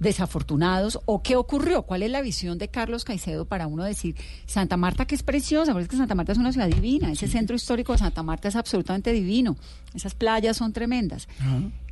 [0.00, 1.82] desafortunados o qué ocurrió?
[1.82, 4.14] ¿Cuál es la visión de Carlos Caicedo para uno decir
[4.46, 5.72] Santa Marta que es preciosa?
[5.72, 8.48] Porque es que Santa Marta es una ciudad divina, ese centro histórico de Santa Marta
[8.48, 9.56] es absolutamente divino,
[9.94, 11.28] esas playas son tremendas.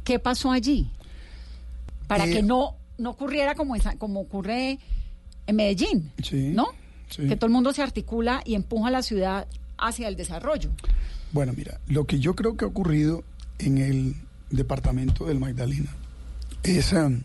[0.05, 0.91] ¿Qué pasó allí?
[2.07, 4.79] Para Eh, que no, no ocurriera como, esa- como ocurre
[5.47, 6.69] en Medellín, Sí, ¿no?
[7.09, 7.27] sí.
[7.27, 9.47] Que todo el mundo se articula y empuja a la ciudad
[9.79, 10.71] hacia el desarrollo.
[11.33, 13.25] Bueno, mira, lo que yo creo que ha ocurrido
[13.59, 14.15] en el
[14.51, 15.91] departamento del Magdalena
[16.63, 16.93] es...
[16.93, 17.23] em,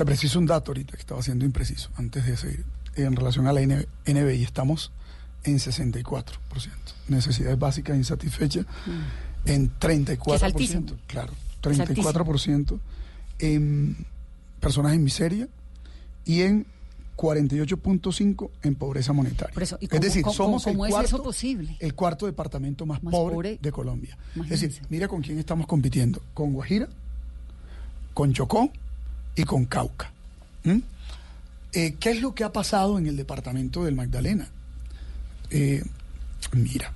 [0.00, 2.64] te preciso un dato ahorita que estaba siendo impreciso antes de seguir.
[2.96, 4.92] En relación a la NBI estamos
[5.44, 6.34] en 64%.
[7.08, 8.66] Necesidades básicas insatisfechas
[9.44, 10.18] en 34%.
[10.24, 10.86] Que es altísimo.
[11.06, 11.32] Claro,
[11.62, 12.78] Es 34%
[13.40, 14.06] en
[14.58, 15.48] personas en miseria
[16.24, 16.66] y en
[17.16, 19.52] 48.5 en pobreza monetaria.
[19.52, 21.76] Por eso, ¿y es cómo- decir, cómo- somos cómo el es eso cuarto, posible?
[21.78, 23.58] el cuarto departamento más, Más pobre, pobre.
[23.60, 24.16] de Colombia.
[24.48, 26.22] Es decir, mira con quién estamos compitiendo.
[26.32, 26.88] Con Guajira,
[28.14, 28.70] con Chocó
[29.40, 30.12] y con Cauca.
[30.64, 30.78] ¿Mm?
[31.72, 34.48] Eh, ¿Qué es lo que ha pasado en el departamento del Magdalena?
[35.50, 35.82] Eh,
[36.52, 36.92] mira,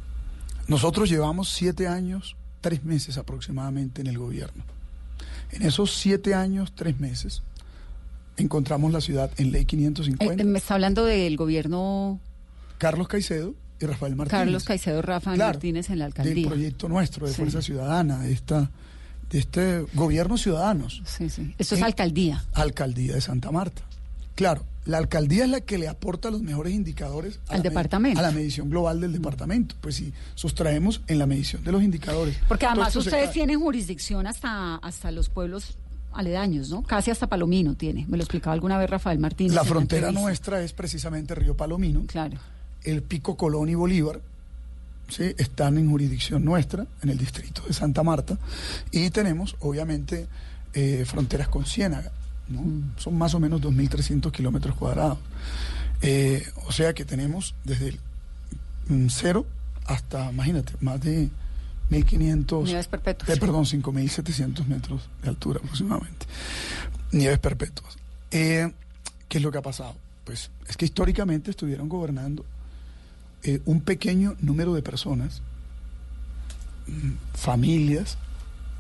[0.68, 4.64] nosotros llevamos siete años, tres meses aproximadamente en el gobierno.
[5.52, 7.42] En esos siete años, tres meses,
[8.36, 10.42] encontramos la ciudad en ley Eh, 550.
[10.42, 12.18] eh, me está hablando del gobierno
[12.78, 14.40] Carlos Caicedo y Rafael Martínez.
[14.40, 16.48] Carlos Caicedo Rafa Claro, Martínez en la Del alcaldía.
[16.48, 17.38] proyecto nuestro de Sí.
[17.38, 18.70] Fuerza Ciudadana, esta,
[19.30, 21.02] de este gobierno ciudadanos.
[21.06, 21.54] Sí, sí.
[21.58, 21.84] Esto es Sí.
[21.84, 22.44] alcaldía.
[22.52, 23.82] Alcaldía de Santa Marta.
[24.34, 28.18] Claro, la alcaldía es la que le aporta los mejores indicadores a Al departamento.
[28.18, 29.74] a la medición global del departamento.
[29.80, 32.36] Pues si sustraemos en la medición de los indicadores.
[32.48, 35.76] Porque además ustedes tienen jurisdicción hasta, hasta los pueblos
[36.12, 36.82] aledaños, ¿no?
[36.82, 38.06] Casi hasta Palomino tiene.
[38.08, 39.54] Me lo explicaba alguna vez Rafael Martínez.
[39.54, 42.02] La frontera nuestra es precisamente Río Palomino.
[42.06, 42.38] Claro.
[42.84, 44.20] el Pico Colón y Bolívar,
[45.14, 45.34] ¿sí?
[45.38, 48.36] están en jurisdicción nuestra, en el distrito de Santa Marta,
[48.90, 50.26] y tenemos, obviamente,
[50.72, 52.10] eh, fronteras con Ciénaga,
[52.48, 52.92] ¿no?
[52.96, 55.18] son más o menos 2.300 kilómetros cuadrados.
[56.02, 57.98] Eh, o sea que tenemos desde el
[58.88, 59.46] mm, cero
[59.86, 61.28] hasta, imagínate, más de
[61.90, 62.64] 1.500...
[62.64, 63.28] Nieves perpetuas.
[63.30, 66.26] eh, perdón, 5.700 metros de altura aproximadamente.
[67.12, 67.96] Nieves perpetuas.
[68.30, 68.72] Eh,
[69.28, 69.94] ¿Qué es lo que ha pasado?
[70.24, 72.44] Pues es que históricamente estuvieron gobernando
[73.44, 75.42] eh, un pequeño número de personas,
[76.86, 78.16] mm, familias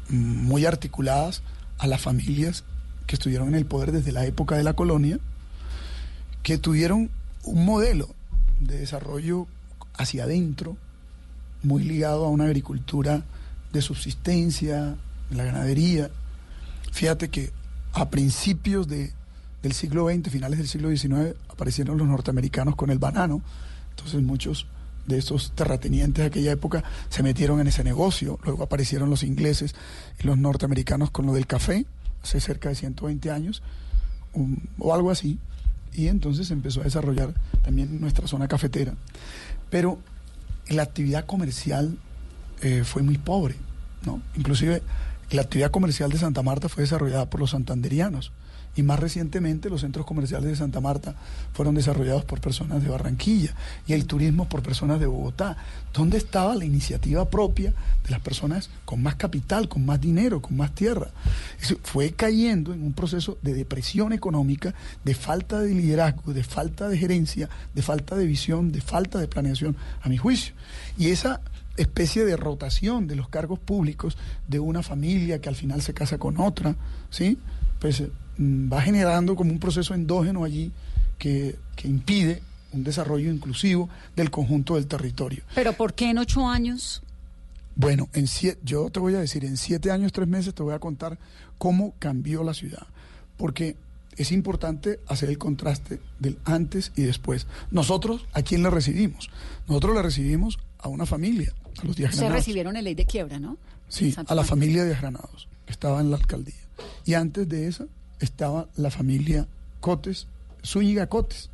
[0.08, 1.42] mm, muy articuladas
[1.78, 2.64] a las familias
[3.06, 5.18] que estuvieron en el poder desde la época de la colonia,
[6.42, 7.10] que tuvieron
[7.42, 8.08] un modelo
[8.60, 9.46] de desarrollo
[9.94, 10.76] hacia adentro,
[11.62, 13.22] muy ligado a una agricultura
[13.72, 14.96] de subsistencia,
[15.30, 16.10] la ganadería.
[16.92, 17.50] Fíjate que
[17.92, 19.12] a principios de,
[19.62, 23.42] del siglo XX, finales del siglo XIX, aparecieron los norteamericanos con el banano.
[23.96, 24.66] Entonces muchos
[25.06, 28.38] de esos terratenientes de aquella época se metieron en ese negocio.
[28.44, 29.74] Luego aparecieron los ingleses
[30.20, 31.86] y los norteamericanos con lo del café,
[32.22, 33.62] hace cerca de 120 años,
[34.78, 35.38] o algo así.
[35.92, 38.94] Y entonces empezó a desarrollar también nuestra zona cafetera.
[39.70, 39.98] Pero
[40.68, 41.96] la actividad comercial
[42.62, 43.56] eh, fue muy pobre,
[44.04, 44.20] ¿no?
[44.36, 44.82] Inclusive
[45.30, 48.32] la actividad comercial de Santa Marta fue desarrollada por los santanderianos
[48.76, 51.14] y más recientemente los centros comerciales de Santa Marta
[51.52, 53.54] fueron desarrollados por personas de Barranquilla
[53.86, 55.56] y el turismo por personas de Bogotá.
[55.92, 57.72] ¿Dónde estaba la iniciativa propia
[58.04, 61.10] de las personas con más capital, con más dinero, con más tierra?
[61.82, 66.98] Fue cayendo en un proceso de depresión económica, de falta de liderazgo, de falta de
[66.98, 70.54] gerencia, de falta de visión, de falta de planeación, a mi juicio.
[70.98, 71.40] Y esa
[71.76, 74.16] especie de rotación de los cargos públicos
[74.48, 76.76] de una familia que al final se casa con otra,
[77.10, 77.38] ¿sí?
[77.80, 80.72] Pues Mm, va generando como un proceso endógeno allí
[81.18, 82.42] que, impide
[82.72, 85.44] un desarrollo inclusivo del conjunto del territorio.
[85.54, 87.02] ¿Pero por qué en ocho años?
[87.76, 88.26] Bueno, en
[88.64, 91.18] yo te voy a decir, en siete años, tres meses te voy a contar
[91.58, 92.86] cómo cambió la ciudad.
[93.36, 93.76] Porque
[94.16, 97.46] es importante hacer el contraste del antes y después.
[97.70, 99.30] Nosotros, ¿a quién le recibimos?
[99.68, 103.38] Nosotros le recibimos a una familia, a los días Se recibieron en ley de quiebra,
[103.38, 103.58] ¿no?
[103.88, 106.54] Sí, a la familia de Granados, que estaba en la alcaldía.
[107.04, 107.86] Y antes de esa,
[108.20, 109.46] estaba la familia
[109.80, 110.26] Cotes,
[110.64, 111.50] Zúñiga Cotes,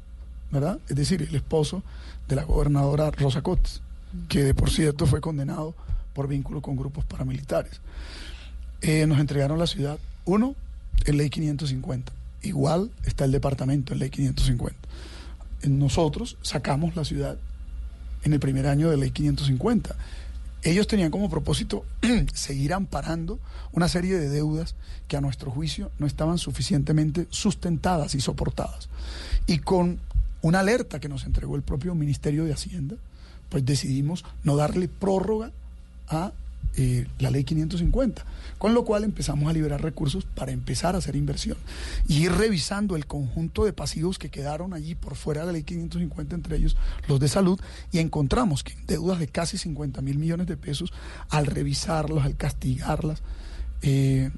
[0.50, 0.78] ¿verdad?
[0.88, 1.82] Es decir, el esposo
[2.28, 3.82] de la gobernadora Rosa Cotes,
[4.28, 5.74] que de por cierto fue condenado
[6.14, 7.80] por vínculo con grupos paramilitares.
[8.82, 10.54] Eh, nos entregaron la ciudad, uno,
[11.04, 12.12] en ley 550.
[12.42, 14.76] Igual está el departamento en ley 550.
[15.68, 17.36] Nosotros sacamos la ciudad
[18.22, 19.96] en el primer año de ley 550
[20.62, 21.84] ellos tenían como propósito
[22.34, 23.38] seguir amparando
[23.72, 24.74] una serie de deudas
[25.08, 28.88] que a nuestro juicio no estaban suficientemente sustentadas y soportadas.
[29.46, 30.00] Y con
[30.42, 32.96] una alerta que nos entregó el propio Ministerio de Hacienda,
[33.48, 35.50] pues decidimos no darle prórroga
[36.08, 36.32] a
[36.76, 38.24] eh, la ley 550,
[38.56, 41.58] con lo cual empezamos a liberar recursos para empezar a hacer inversión
[42.06, 45.64] y ir revisando el conjunto de pasivos que quedaron allí por fuera de la ley
[45.64, 46.76] 550, entre ellos
[47.08, 50.92] los de salud, y encontramos que deudas de casi 50 mil millones de pesos,
[51.28, 53.20] al revisarlos, al castigarlas,
[53.82, 54.30] eh,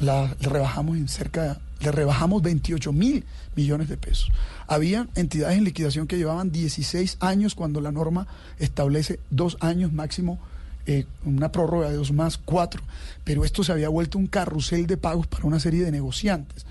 [0.00, 4.30] le rebajamos en cerca, le rebajamos 28 mil millones de pesos.
[4.66, 8.26] Había entidades en liquidación que llevaban 16 años cuando la norma
[8.58, 10.40] establece dos años máximo
[10.86, 12.82] eh, una prórroga de dos más, cuatro,
[13.24, 16.64] pero esto se había vuelto un carrusel de pagos para una serie de negociantes.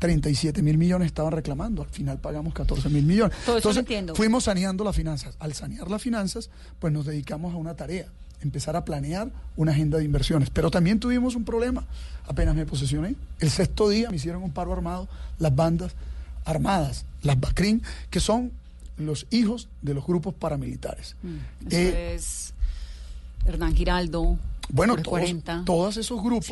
[0.00, 3.36] 37 mil millones estaban reclamando, al final pagamos 14 mil millones.
[3.46, 5.36] Entonces, fuimos saneando las finanzas.
[5.38, 8.06] Al sanear las finanzas, pues nos dedicamos a una tarea,
[8.40, 10.48] empezar a planear una agenda de inversiones.
[10.50, 11.84] Pero también tuvimos un problema,
[12.26, 13.14] apenas me posesioné.
[13.38, 15.06] El sexto día me hicieron un paro armado
[15.38, 15.92] las bandas
[16.44, 18.52] armadas, las BACRIN, que son
[18.96, 21.14] los hijos de los grupos paramilitares.
[21.22, 22.54] Mm, eso eh, es
[23.44, 24.38] Hernán Giraldo.
[24.72, 24.96] Bueno,
[25.64, 26.48] todos, esos grupos,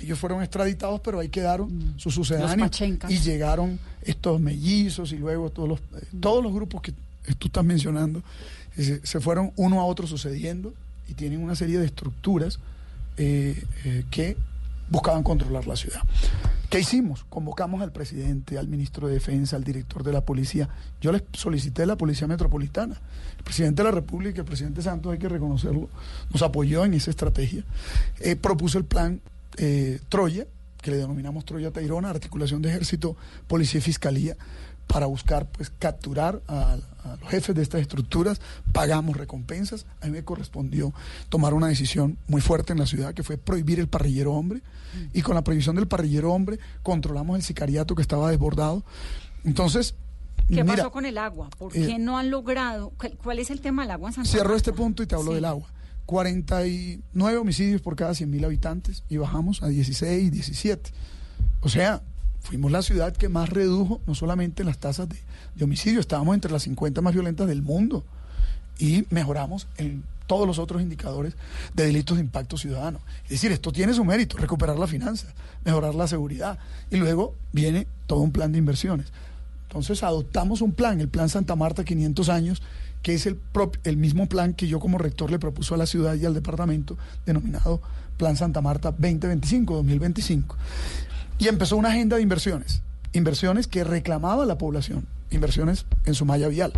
[0.00, 1.98] ellos fueron extraditados, pero ahí quedaron mm.
[1.98, 6.20] sus sucedáneos y llegaron estos mellizos y luego todos los, eh, mm.
[6.20, 6.92] todos los grupos que
[7.38, 8.22] tú estás mencionando
[8.76, 10.72] eh, se, fueron uno a otro sucediendo
[11.08, 12.58] y tienen una serie de estructuras
[13.18, 13.62] eh,
[14.10, 14.36] que
[14.88, 16.00] buscaban controlar la ciudad.
[16.70, 17.24] ¿Qué hicimos?
[17.28, 20.68] Convocamos al presidente, al ministro de Defensa, al director de la policía.
[21.00, 23.00] Yo les solicité la Policía Metropolitana.
[23.38, 25.88] El presidente de la República, el presidente Santos, hay que reconocerlo,
[26.32, 27.64] nos apoyó en esa estrategia.
[28.18, 29.20] Eh, propuso el plan
[29.56, 30.46] eh, Troya,
[30.82, 33.16] que le denominamos Troya Tairona, articulación de ejército,
[33.46, 34.36] policía y fiscalía,
[34.86, 36.76] para buscar pues capturar a,
[37.20, 38.40] los jefes de estas estructuras,
[38.72, 39.84] pagamos recompensas.
[40.00, 40.94] A mí me correspondió
[41.28, 44.62] tomar una decisión muy fuerte en la ciudad que fue prohibir el parrillero hombre
[45.12, 48.84] y con la prohibición del parrillero hombre controlamos el sicariato que estaba desbordado.
[49.44, 49.94] Entonces,
[50.48, 51.48] ¿Qué pasó con el agua?
[51.58, 52.92] ¿Por eh, qué no han logrado?
[53.22, 55.44] ¿Cuál es el tema del agua en Santa Cierro este punto y te hablo del
[55.44, 55.68] agua.
[56.06, 60.90] 49 homicidios por cada 100.000 habitantes y bajamos a 16, 17.
[61.60, 62.02] O sea,
[62.44, 66.62] fuimos la ciudad que más redujo no solamente las tasas de, homicidio, estábamos entre las
[66.64, 68.04] 50 más violentas del mundo
[68.78, 71.34] y mejoramos en todos los otros indicadores
[71.74, 73.00] de delitos de impacto ciudadano.
[73.24, 75.28] Es decir, esto tiene su mérito, recuperar la finanza,
[75.64, 76.58] mejorar la seguridad
[76.90, 79.06] y luego viene todo un plan de inversiones.
[79.68, 82.62] Entonces adoptamos un plan, el Plan Santa Marta 500 años,
[83.02, 83.40] que es el,
[83.84, 86.96] el mismo plan que yo como rector le propuso a la ciudad y al departamento,
[87.26, 87.80] denominado
[88.18, 90.44] Plan Santa Marta 2025-2025.
[91.38, 96.48] Y empezó una agenda de inversiones, inversiones que reclamaba la población, inversiones en su malla
[96.48, 96.72] vial,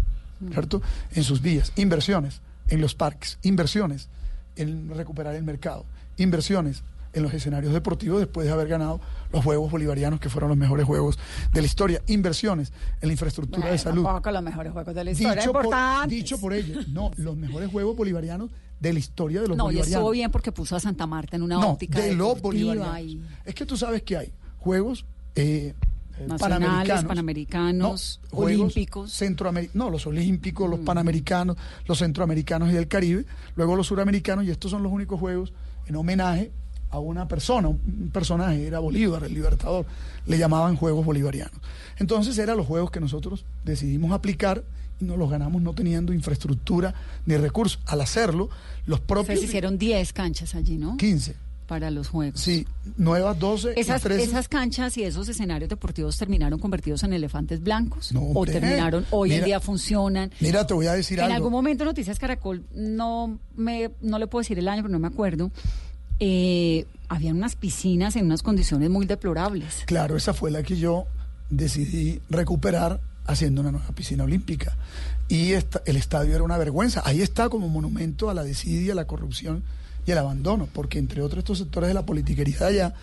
[0.52, 0.82] ¿cierto?
[1.12, 4.09] En sus vías, inversiones en los parques, inversiones
[4.57, 5.84] en recuperar el mercado,
[6.16, 6.82] inversiones
[7.12, 9.00] en los escenarios deportivos después de haber ganado
[9.32, 11.18] los Juegos Bolivarianos, que fueron los mejores Juegos
[11.52, 12.02] de la historia.
[12.07, 14.04] Inversiones en la infraestructura de salud.
[14.04, 15.34] los mejores Juegos de la historia.
[15.34, 18.50] Dicho, por, dicho por ellos, no, los mejores Juegos Bolivarianos
[18.80, 19.88] de la historia de los bolivarianos.
[19.88, 23.24] No, y estuvo bien porque puso a Santa Marta en una óptica de los bolivarianos.
[23.44, 24.32] Es que tú sabes que hay
[24.66, 25.04] juegos,
[25.36, 25.74] eh,
[26.26, 29.22] Nacionales, panamericanos, olímpicos.
[29.74, 30.84] No, los olímpicos, los mm.
[30.84, 31.56] panamericanos,
[31.86, 35.52] los centroamericanos y del Caribe, luego los suramericanos, y estos son los únicos juegos
[35.86, 36.50] en homenaje
[36.90, 39.84] a una persona, un personaje, era Bolívar, el libertador,
[40.26, 41.60] le llamaban Juegos Bolivarianos.
[41.98, 44.64] Entonces eran los juegos que nosotros decidimos aplicar
[44.98, 46.94] y nos los ganamos no teniendo infraestructura
[47.26, 47.80] ni recursos.
[47.86, 48.48] Al hacerlo,
[48.86, 49.38] los propios...
[49.38, 50.96] Se hicieron 10 canchas allí, ¿no?
[50.96, 52.40] 15 para los juegos.
[52.40, 53.74] Sí, nuevas 12.
[53.76, 59.04] Esas, esas canchas y esos escenarios deportivos terminaron convertidos en elefantes blancos no, o terminaron
[59.10, 60.30] hoy en día funcionan.
[60.40, 61.30] Mira, te voy a decir algo.
[61.30, 64.98] En algún momento Noticias Caracol no me no le puedo decir el año, pero no
[64.98, 65.50] me acuerdo.
[66.18, 69.82] Eh, habían unas piscinas en unas condiciones muy deplorables.
[69.86, 71.06] Claro, esa fue la que yo
[71.50, 74.76] decidí recuperar haciendo una nueva piscina olímpica.
[75.28, 77.02] Y el estadio era una vergüenza.
[77.04, 79.64] Ahí está como monumento a la desidia, a la corrupción
[80.07, 82.94] y el abandono, porque entre otros estos sectores de la politiquería allá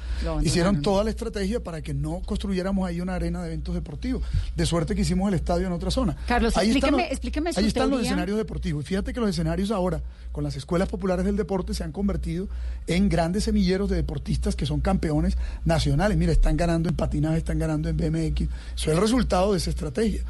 [0.42, 4.24] hicieron toda la estrategia para que no construyéramos ahí una arena de eventos deportivos.
[4.56, 6.16] De suerte que hicimos el estadio en otra zona.
[6.28, 8.86] Carlos, ahí explíqueme, explíqueme Ahí están los escenarios deportivos.
[8.86, 10.02] Y fíjate que los escenarios ahora,
[10.32, 12.48] con las escuelas populares del deporte, se han convertido
[12.88, 16.18] en grandes semilleros de deportistas que son campeones nacionales.
[16.18, 18.42] Mira, están ganando en patinaje, están ganando en BMX.
[18.42, 20.22] Eso es el resultado de esa estrategia.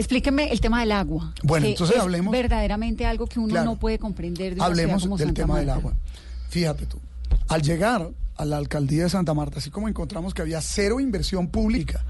[0.00, 1.34] Explíqueme el tema del agua.
[1.42, 2.32] Bueno, entonces hablemos.
[2.32, 5.92] Verdaderamente algo que uno no puede comprender de Hablemos del tema del agua.
[6.48, 6.98] Fíjate tú,
[7.48, 11.48] al llegar a la alcaldía de Santa Marta, así como encontramos que había cero inversión
[11.48, 12.02] pública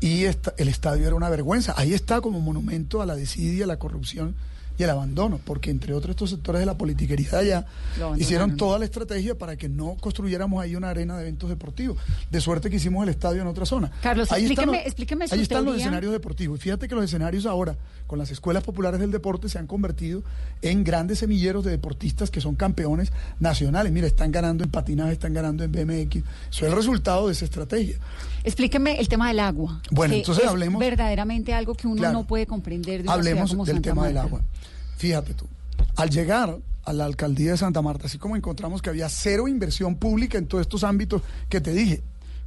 [0.00, 3.78] y el estadio era una vergüenza, ahí está como monumento a la desidia, a la
[3.78, 4.34] corrupción
[4.76, 7.66] y el abandono, porque entre otros estos sectores de la politiquería de allá
[8.16, 11.96] hicieron toda la estrategia para que no construyéramos ahí una arena de eventos deportivos.
[12.30, 13.92] De suerte que hicimos el estadio en otra zona.
[14.02, 16.58] Carlos, ahí explíqueme, están, explíqueme Ahí están los escenarios deportivos.
[16.58, 20.22] Y fíjate que los escenarios ahora, con las escuelas populares del deporte, se han convertido
[20.62, 23.92] en grandes semilleros de deportistas que son campeones nacionales.
[23.92, 26.16] Mira, están ganando en patinaje, están ganando en BMX.
[26.16, 27.96] Eso es el resultado de esa estrategia.
[28.44, 29.80] Explíqueme el tema del agua.
[29.90, 30.78] Bueno, entonces hablemos.
[30.78, 34.42] Verdaderamente algo que uno no puede comprender de Hablemos del tema del agua.
[34.96, 35.46] Fíjate tú,
[35.96, 39.96] al llegar a la alcaldía de Santa Marta, así como encontramos que había cero inversión
[39.96, 42.02] pública en todos estos ámbitos que te dije,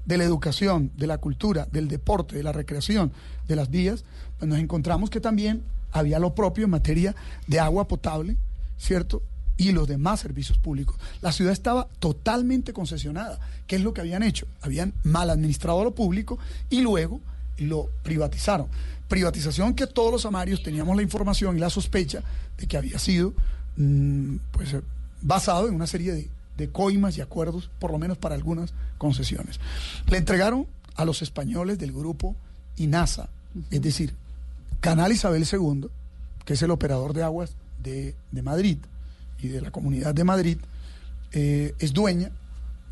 [0.05, 3.11] de la educación, de la cultura, del deporte, de la recreación,
[3.47, 4.05] de las vías,
[4.39, 7.15] pues nos encontramos que también había lo propio en materia
[7.47, 8.37] de agua potable,
[8.77, 9.21] ¿cierto?
[9.57, 10.95] Y los demás servicios públicos.
[11.21, 13.39] La ciudad estaba totalmente concesionada.
[13.65, 14.47] ¿Qué es lo que habían hecho?
[14.61, 16.37] Habían mal administrado lo público
[16.69, 17.19] y luego
[17.57, 18.67] lo privatizaron
[19.07, 22.21] privatización que todos los amarios teníamos la información y la sospecha
[22.57, 23.33] de que había sido
[23.77, 24.75] mm, pues,
[25.21, 29.59] basado en una serie de, de coimas y acuerdos, por lo menos para algunas concesiones.
[30.07, 32.35] Le entregaron a los españoles del grupo
[32.77, 33.29] INASA,
[33.71, 34.13] es decir,
[34.79, 35.87] Canal Isabel II,
[36.45, 37.51] que es el operador de aguas
[37.81, 38.77] de, Madrid
[39.41, 40.57] y de la comunidad de Madrid,
[41.31, 42.31] eh, es dueña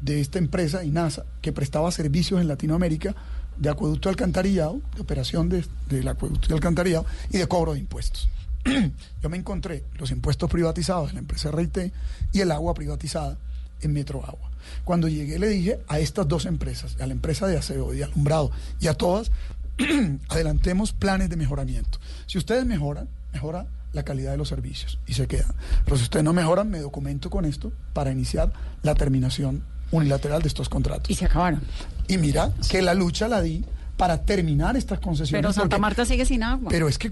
[0.01, 3.15] de esta empresa INASA que prestaba servicios en Latinoamérica
[3.57, 7.79] de acueducto de alcantarillado, de operación de, del acueducto de alcantarillado y de cobro de
[7.79, 8.29] impuestos.
[9.21, 11.91] Yo me encontré los impuestos privatizados en la empresa RIT
[12.33, 13.37] y el agua privatizada
[13.81, 14.51] en Metro Agua.
[14.83, 18.51] Cuando llegué le dije a estas dos empresas, a la empresa de aseo y alumbrado
[18.79, 19.31] y a todas,
[20.29, 21.99] adelantemos planes de mejoramiento.
[22.25, 25.53] Si ustedes mejoran, mejora la calidad de los servicios y se quedan.
[25.85, 28.51] Pero si ustedes no mejoran, me documento con esto para iniciar
[28.83, 31.09] la terminación unilateral de estos contratos.
[31.09, 31.61] Y se acabaron.
[32.07, 33.65] Y mira que la lucha la di
[33.97, 35.41] para terminar estas concesiones.
[35.41, 36.69] Pero Santa Marta sigue sin agua.
[36.69, 37.11] Pero es que,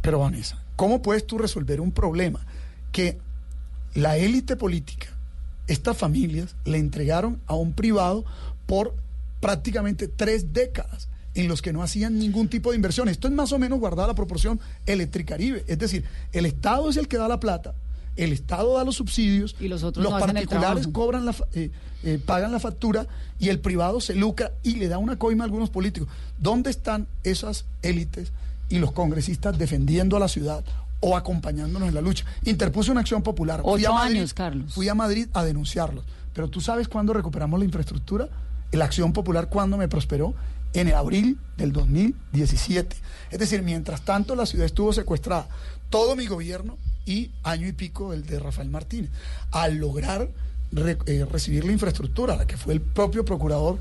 [0.00, 2.40] pero Vanessa, ¿cómo puedes tú resolver un problema
[2.92, 3.18] que
[3.94, 5.08] la élite política,
[5.66, 8.24] estas familias, le entregaron a un privado
[8.66, 8.94] por
[9.40, 11.08] prácticamente tres décadas?
[11.34, 13.08] En los que no hacían ningún tipo de inversión.
[13.08, 15.64] Esto es más o menos guardar la proporción Electricaribe.
[15.66, 17.74] Es decir, el Estado es el que da la plata,
[18.16, 21.70] el Estado da los subsidios, y los, otros particulares cobran la, eh,
[22.04, 23.06] eh, pagan la factura
[23.38, 26.08] y el privado se lucra y le da una coima a algunos políticos.
[26.38, 28.32] ¿Dónde están esas élites
[28.68, 30.64] y los congresistas defendiendo a la ciudad
[31.00, 32.24] o acompañándonos en la lucha?
[32.44, 33.60] Interpuse una acción popular.
[33.62, 34.74] Ocho años, Carlos.
[34.74, 36.04] Fui a Madrid a denunciarlos.
[36.34, 38.28] Pero tú sabes cuándo recuperamos la infraestructura?
[38.72, 40.34] La acción popular, ¿cuándo me prosperó?
[40.72, 42.96] En el abril del 2017.
[43.30, 45.46] Es decir, mientras tanto la ciudad estuvo secuestrada.
[45.90, 49.10] Todo mi gobierno y año y pico el de Rafael Martínez.
[49.50, 50.30] Al lograr
[50.74, 53.78] eh, recibir la infraestructura, la que fue el propio procurador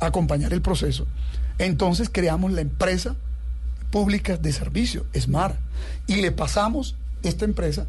[0.00, 1.06] a acompañar el proceso,
[1.58, 3.14] entonces creamos la empresa
[3.92, 5.56] pública de servicio, SMAR,
[6.08, 7.86] y le pasamos esta empresa,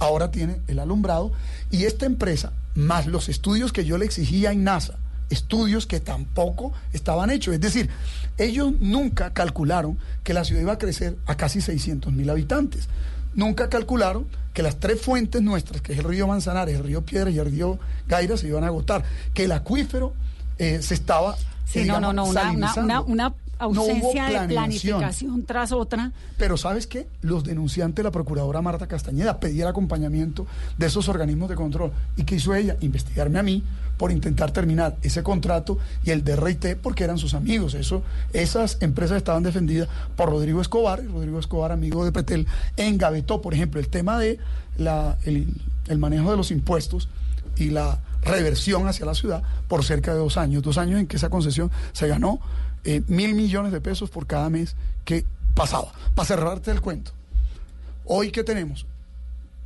[0.00, 1.32] ahora tiene el alumbrado,
[1.70, 4.98] y esta empresa, más los estudios que yo le exigía en NASA,
[5.30, 7.54] estudios que tampoco estaban hechos.
[7.54, 7.90] Es decir,
[8.38, 12.88] ellos nunca calcularon que la ciudad iba a crecer a casi 600 mil habitantes
[13.34, 17.30] nunca calcularon que las tres fuentes nuestras, que es el río Manzanares, el río Piedra
[17.30, 20.14] y el río Gaira, se iban a agotar, que el acuífero
[20.58, 21.36] eh, se estaba...
[21.66, 26.12] Sí, no, no, no, una, ausencia de planificación tras otra.
[26.36, 27.06] Pero ¿sabes qué?
[27.22, 30.46] Los denunciantes, la procuradora Marta Castañeda, pedía el acompañamiento
[30.78, 31.92] de esos organismos de control.
[32.16, 32.76] ¿Y qué hizo ella?
[32.80, 33.62] Investigarme a mí
[33.96, 37.74] por intentar terminar ese contrato y el DRT porque eran sus amigos.
[37.74, 38.02] Eso,
[38.32, 42.46] esas empresas estaban defendidas por Rodrigo Escobar, y Rodrigo Escobar, amigo de Petel,
[42.76, 44.38] engavetó, por ejemplo, el tema de
[44.76, 45.54] la, el,
[45.88, 47.08] el manejo de los impuestos
[47.56, 50.62] y la reversión hacia la ciudad por cerca de dos años.
[50.62, 52.40] Dos años en que esa concesión se ganó
[52.84, 55.24] eh, mil millones de pesos por cada mes que
[55.54, 55.92] pasaba.
[56.14, 57.12] Para cerrarte el cuento,
[58.04, 58.86] hoy que tenemos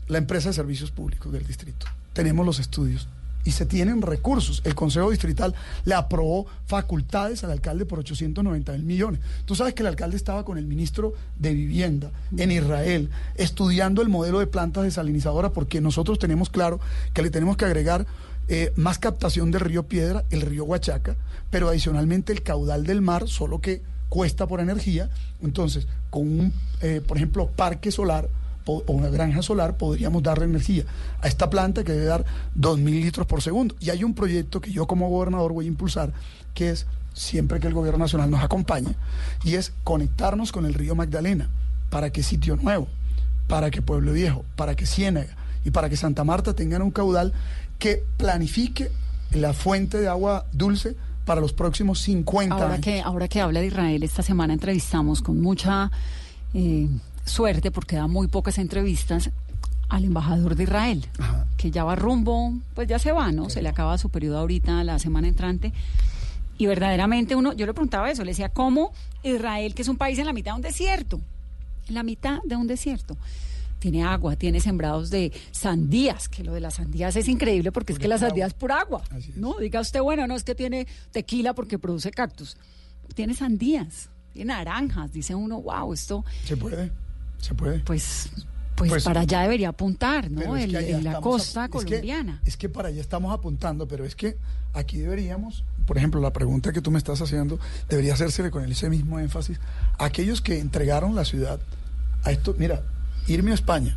[0.07, 3.09] la empresa de servicios públicos del distrito, tenemos los estudios
[3.45, 4.61] y se tienen recursos.
[4.64, 5.55] El Consejo Distrital
[5.85, 9.21] le aprobó facultades al alcalde por 890 mil millones.
[9.47, 14.11] Tú sabes que el alcalde estaba con el ministro de Vivienda en Israel estudiando el
[14.11, 16.79] modelo de plantas desalinizadoras porque nosotros tenemos claro
[17.14, 18.07] que le tenemos que agregar
[18.49, 21.17] eh, más captación del río Piedra, el río Huachaca,
[21.51, 25.11] pero adicionalmente el caudal del mar, solo que cuesta por energía.
[25.43, 28.29] Entonces, con un, eh, por ejemplo, parque solar
[28.65, 30.85] o una granja solar, podríamos darle energía
[31.23, 32.25] a esta planta que debe dar
[32.59, 33.75] 2.000 litros por segundo.
[33.81, 36.13] Y hay un proyecto que yo como gobernador voy a impulsar,
[36.55, 38.95] que es, siempre que el gobierno nacional nos acompañe,
[39.43, 41.49] y es conectarnos con el río Magdalena,
[41.89, 42.89] para que Sitio Nuevo,
[43.47, 45.35] para que Pueblo Viejo, para que Ciénaga
[45.65, 47.33] y para que Santa Marta tengan un caudal
[47.79, 48.91] que planifique
[49.33, 52.81] la fuente de agua dulce para los próximos 50 ahora años.
[52.81, 55.91] Que, ahora que habla de Israel, esta semana entrevistamos con mucha
[56.55, 56.89] eh,
[57.24, 59.31] suerte, porque da muy pocas entrevistas,
[59.89, 61.07] al embajador de Israel,
[61.57, 63.49] que ya va rumbo, pues ya se va, ¿no?
[63.49, 65.72] Se le acaba su periodo ahorita, la semana entrante.
[66.59, 70.18] Y verdaderamente uno, yo le preguntaba eso, le decía, ¿cómo Israel, que es un país
[70.18, 71.20] en la mitad de un desierto,
[71.89, 73.16] en la mitad de un desierto,
[73.79, 77.99] tiene agua, tiene sembrados de sandías, que lo de las sandías es increíble porque es
[77.99, 79.03] que la sandía es por agua.
[79.37, 82.57] No, diga usted, bueno, no es que tiene tequila porque produce cactus.
[83.14, 86.24] Tiene sandías, tiene naranjas, dice uno, wow, esto...
[86.45, 86.91] Se puede,
[87.39, 87.81] se puede.
[87.81, 88.31] Pues,
[88.76, 90.57] pues, pues para allá debería apuntar, ¿no?
[90.57, 92.41] en la costa colombiana.
[92.45, 94.37] es que para allá estamos apuntando, pero es que
[94.72, 97.59] aquí deberíamos, por ejemplo, la pregunta que tú me estás haciendo,
[97.89, 99.59] debería hacerse con ese mismo énfasis.
[99.99, 101.61] Aquellos que entregaron la ciudad
[102.22, 102.83] a esto, mira,
[103.29, 103.97] irme a España,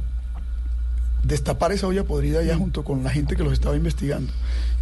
[1.23, 4.31] destapar esa olla podrida ya junto con la gente que los estaba investigando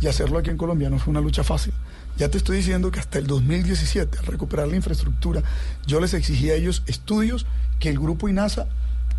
[0.01, 1.73] y hacerlo aquí en Colombia no fue una lucha fácil.
[2.17, 5.41] Ya te estoy diciendo que hasta el 2017, al recuperar la infraestructura,
[5.85, 7.45] yo les exigí a ellos estudios
[7.79, 8.67] que el grupo INASA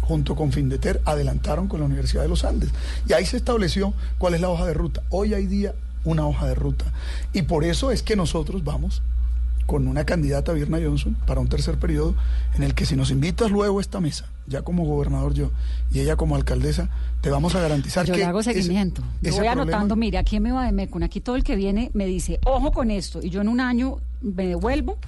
[0.01, 2.71] junto con Findeter adelantaron con la Universidad de los Andes.
[3.09, 5.03] Y ahí se estableció cuál es la hoja de ruta.
[5.09, 5.75] Hoy hay día
[6.05, 6.87] una hoja de ruta.
[7.33, 9.03] Y por eso es que nosotros vamos
[9.67, 12.15] con una candidata, Virna Johnson, para un tercer periodo,
[12.55, 15.51] en el que si nos invitas luego a esta mesa, ya como gobernador yo
[15.93, 16.91] y ella como alcaldesa,
[17.23, 18.19] te vamos a garantizar yo que...
[18.19, 19.03] Yo le hago seguimiento.
[19.23, 22.05] yo voy anotando, mire, aquí en va de Mecon, aquí todo el que viene me
[22.07, 24.99] dice, ojo con esto, y yo en un año me devuelvo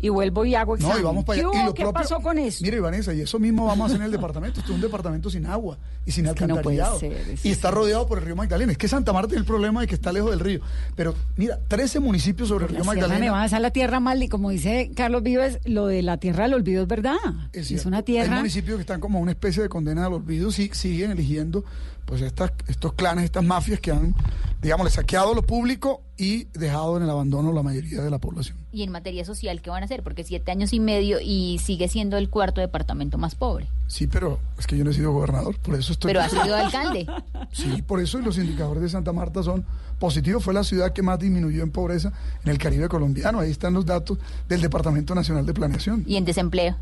[0.00, 0.96] y vuelvo y hago examen.
[0.96, 1.72] No, y vamos para allá.
[1.74, 2.62] ¿Qué, pasó con eso?
[2.62, 4.60] Mire, Vanessa, y eso mismo vamos a hacer en el departamento.
[4.60, 6.98] Esto es un departamento sin agua y sin alcantarillado.
[7.42, 8.72] y está rodeado por el río Magdalena.
[8.72, 10.60] Es que Santa Marta es el problema de que está lejos del río.
[10.96, 13.32] Pero mira, 13 municipios sobre el río Magdalena.
[13.32, 16.54] va a la tierra mal y como dice Carlos Vives, lo de la tierra del
[16.54, 17.16] olvido es verdad.
[17.52, 18.34] Es, una tierra.
[18.34, 21.64] Hay municipios que están como una especie de condena al olvido y siguen eligiendo
[22.04, 24.14] pues estas, estos clanes, estas mafias que han,
[24.60, 28.56] digamos, saqueado lo público y dejado en el abandono la mayoría de la población.
[28.72, 30.02] Y en materia social, ¿qué van a hacer?
[30.02, 33.68] Porque siete años y medio y sigue siendo el cuarto departamento más pobre.
[33.88, 36.10] Sí, pero es que yo no he sido gobernador, por eso estoy...
[36.10, 37.06] Pero ha sido alcalde.
[37.52, 39.64] Sí, por eso los indicadores de Santa Marta son
[40.00, 40.42] positivos.
[40.42, 42.12] Fue la ciudad que más disminuyó en pobreza
[42.42, 43.38] en el Caribe colombiano.
[43.38, 46.04] Ahí están los datos del Departamento Nacional de Planeación.
[46.04, 46.76] ¿Y en desempleo?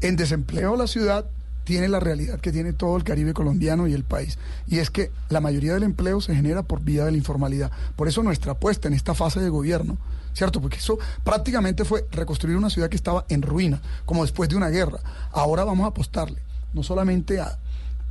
[0.00, 1.24] En desempleo la ciudad
[1.64, 4.38] tiene la realidad que tiene todo el Caribe colombiano y el país.
[4.66, 7.72] Y es que la mayoría del empleo se genera por vía de la informalidad.
[7.96, 9.96] Por eso nuestra apuesta en esta fase de gobierno,
[10.34, 10.60] ¿cierto?
[10.60, 14.68] Porque eso prácticamente fue reconstruir una ciudad que estaba en ruina, como después de una
[14.68, 15.00] guerra.
[15.32, 16.40] Ahora vamos a apostarle,
[16.74, 17.58] no solamente a,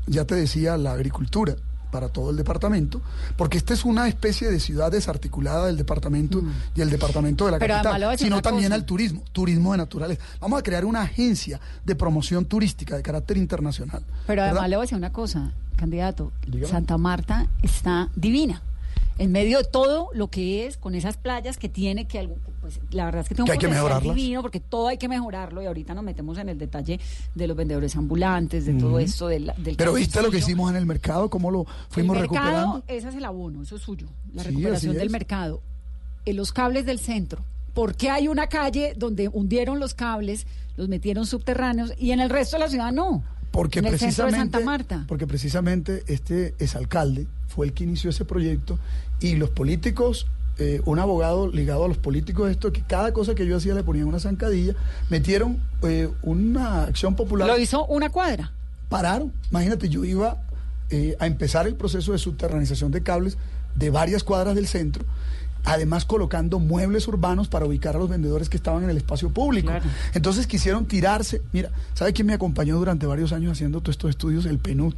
[0.08, 1.56] ya te decía, la agricultura,
[1.94, 3.02] para todo el departamento,
[3.38, 6.52] porque esta es una especie de ciudad desarticulada del departamento mm.
[6.76, 10.18] y el departamento de la capital, sino también al turismo, turismo de naturales.
[10.42, 14.04] Vamos a crear una agencia de promoción turística de carácter internacional.
[14.26, 16.32] Pero además le voy a decir una cosa, candidato,
[16.66, 18.64] Santa Marta está divina
[19.18, 22.28] en medio de todo lo que es, con esas playas que tiene, que
[22.62, 25.66] pues, la verdad es que tiene un potencial divino, porque todo hay que mejorarlo, y
[25.66, 27.00] ahorita nos metemos en el detalle
[27.36, 30.78] de los vendedores ambulantes, de todo esto del, del Pero viste lo que hicimos en
[30.78, 32.84] el mercado, cómo lo fuimos el mercado, recuperando.
[32.88, 35.62] Ese es el abono, eso es suyo, la recuperación del mercado.
[36.26, 37.44] En los cables del centro.
[37.74, 40.46] ¿Por qué hay una calle donde hundieron los cables,
[40.78, 43.24] los metieron subterráneos y en el resto de la ciudad no?
[43.54, 45.06] Porque en el precisamente, centro de Santa Marta.
[45.08, 48.80] Porque precisamente este exalcalde fue el que inició ese proyecto
[49.20, 50.26] y los políticos
[50.58, 53.84] eh, un abogado ligado a los políticos esto, que cada cosa que yo hacía le
[53.84, 54.74] ponían una zancadilla,
[55.10, 57.48] metieron eh, una acción popular.
[57.48, 58.52] Lo hizo una cuadra.
[58.90, 59.32] Pararon.
[59.52, 60.44] Imagínate, yo iba
[60.90, 63.38] eh, a empezar el proceso de subterranización de cables
[63.76, 65.06] de varias cuadras del centro
[65.64, 69.72] además colocando muebles urbanos para ubicar a los vendedores que estaban en el espacio público.
[70.14, 71.42] Entonces quisieron tirarse.
[71.52, 74.46] Mira, ¿sabe quién me acompañó durante varios años haciendo todos estos estudios?
[74.46, 74.96] El PNUD.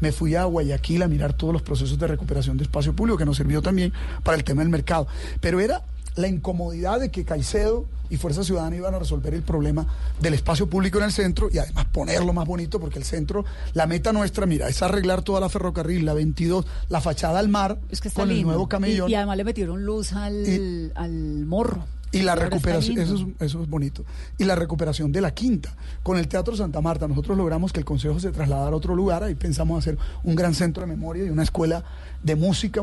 [0.00, 3.26] Me fui a Guayaquil a mirar todos los procesos de recuperación de espacio público, que
[3.26, 3.92] nos sirvió también
[4.22, 5.06] para el tema del mercado.
[5.40, 5.82] Pero era
[6.20, 9.86] la incomodidad de que Caicedo y Fuerza Ciudadana iban a resolver el problema
[10.20, 13.86] del espacio público en el centro y además ponerlo más bonito porque el centro, la
[13.86, 17.78] meta nuestra, mira, es arreglar toda la ferrocarril, la 22, la fachada al mar
[18.14, 19.10] con el nuevo camellón.
[19.10, 21.84] Y, además le metieron luz al, al morro.
[22.12, 24.04] Y la recuperación, eso es, eso es bonito.
[24.36, 25.76] Y la recuperación de la quinta.
[26.02, 29.22] Con el Teatro Santa Marta, nosotros logramos que el Consejo se trasladara a otro lugar.
[29.22, 31.84] Ahí pensamos hacer un gran centro de memoria y una escuela
[32.22, 32.82] de música.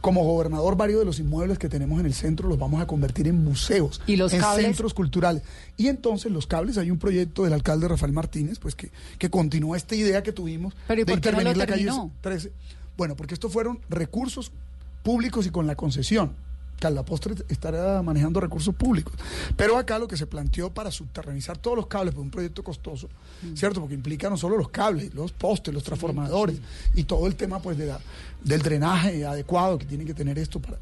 [0.00, 3.28] Como gobernador, varios de los inmuebles que tenemos en el centro los vamos a convertir
[3.28, 4.64] en museos, ¿Y los en cables?
[4.64, 5.42] centros culturales.
[5.76, 9.76] Y entonces los cables, hay un proyecto del alcalde Rafael Martínez, pues que, que continúa
[9.76, 12.10] esta idea que tuvimos Pero ¿y de no intervenir lo la calle terminó?
[12.22, 12.50] 13.
[12.96, 14.52] Bueno, porque estos fueron recursos
[15.02, 16.32] públicos y con la concesión
[16.78, 19.14] que a la postre estará manejando recursos públicos.
[19.56, 23.08] Pero acá lo que se planteó para subterranizar todos los cables, pues un proyecto costoso,
[23.54, 23.80] ¿cierto?
[23.80, 26.58] Porque implica no solo los cables, los postes, los transformadores
[26.94, 28.00] y todo el tema pues de la,
[28.42, 30.78] del drenaje adecuado que tiene que tener esto para,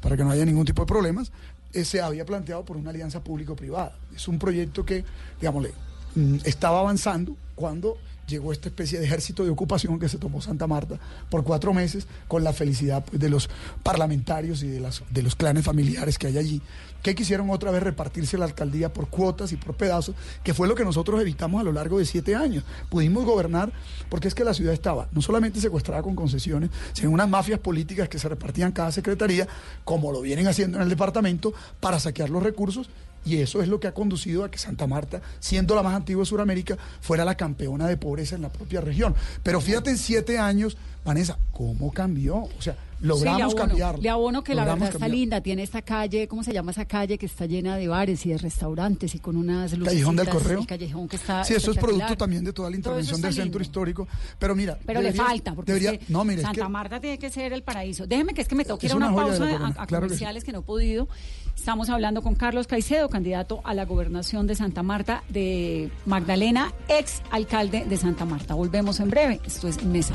[0.00, 1.32] para que no haya ningún tipo de problemas,
[1.72, 3.96] eh, se había planteado por una alianza público-privada.
[4.14, 5.04] Es un proyecto que,
[5.40, 5.72] digámosle,
[6.14, 7.96] mm, estaba avanzando cuando
[8.28, 10.98] llegó esta especie de ejército de ocupación que se tomó Santa Marta
[11.30, 13.48] por cuatro meses con la felicidad pues, de los
[13.82, 16.62] parlamentarios y de, las, de los clanes familiares que hay allí,
[17.02, 20.14] que quisieron otra vez repartirse la alcaldía por cuotas y por pedazos,
[20.44, 22.64] que fue lo que nosotros evitamos a lo largo de siete años.
[22.90, 23.72] Pudimos gobernar
[24.08, 28.08] porque es que la ciudad estaba no solamente secuestrada con concesiones, sino unas mafias políticas
[28.08, 29.48] que se repartían cada secretaría,
[29.84, 32.90] como lo vienen haciendo en el departamento, para saquear los recursos
[33.28, 36.22] y eso es lo que ha conducido a que Santa Marta, siendo la más antigua
[36.22, 39.14] de Sudamérica, fuera la campeona de pobreza en la propia región.
[39.42, 42.36] Pero fíjate en siete años, Vanessa, ¿cómo cambió?
[42.36, 44.02] O sea, logramos Sí, le abono, cambiarlo.
[44.02, 45.40] Le abono que la verdad está linda.
[45.40, 47.18] Tiene esta calle, ¿cómo se llama esa calle?
[47.18, 49.92] Que está llena de bares y de restaurantes y con unas luces.
[49.94, 50.60] Callejón del Correo.
[50.60, 51.44] El callejón que está.
[51.44, 54.06] Sí, eso es producto también de toda la intervención del centro histórico.
[54.38, 57.18] Pero mira, Pero debería- le falta, porque debería, no, mire, es Santa que Marta tiene
[57.18, 58.06] que ser el paraíso.
[58.06, 59.44] Déjeme que es que me tengo que Es ir a una, pausa
[59.76, 60.18] a- claro que sí.
[60.20, 61.08] comerciales que no he podido.
[61.56, 67.20] Estamos hablando con Carlos Caicedo, candidato a la gobernación de Santa Marta, de Magdalena, ex
[67.32, 68.54] alcalde de Santa Marta.
[68.54, 69.40] Volvemos en breve.
[69.44, 70.14] Esto es Mesa.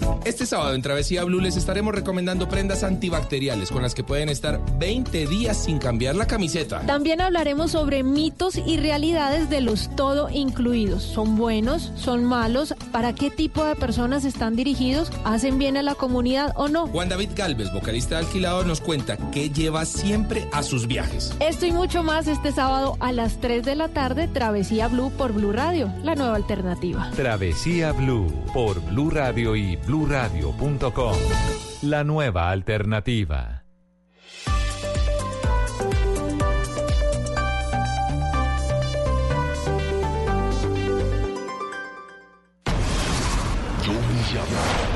[0.25, 4.61] Este sábado en Travesía Blue les estaremos recomendando prendas antibacteriales con las que pueden estar
[4.77, 6.81] 20 días sin cambiar la camiseta.
[6.81, 11.03] También hablaremos sobre mitos y realidades de los todo incluidos.
[11.03, 11.91] ¿Son buenos?
[11.95, 12.75] ¿Son malos?
[12.91, 15.11] ¿Para qué tipo de personas están dirigidos?
[15.23, 16.87] ¿Hacen bien a la comunidad o no?
[16.87, 21.33] Juan David Galvez, vocalista de Alquilador, nos cuenta qué lleva siempre a sus viajes.
[21.39, 25.33] Esto y mucho más este sábado a las 3 de la tarde, Travesía Blue por
[25.33, 27.09] Blue Radio, la nueva alternativa.
[27.15, 31.17] Travesía Blue por Blue Radio y bluradio.com.
[31.81, 33.65] La nueva alternativa.
[43.83, 44.90] Yo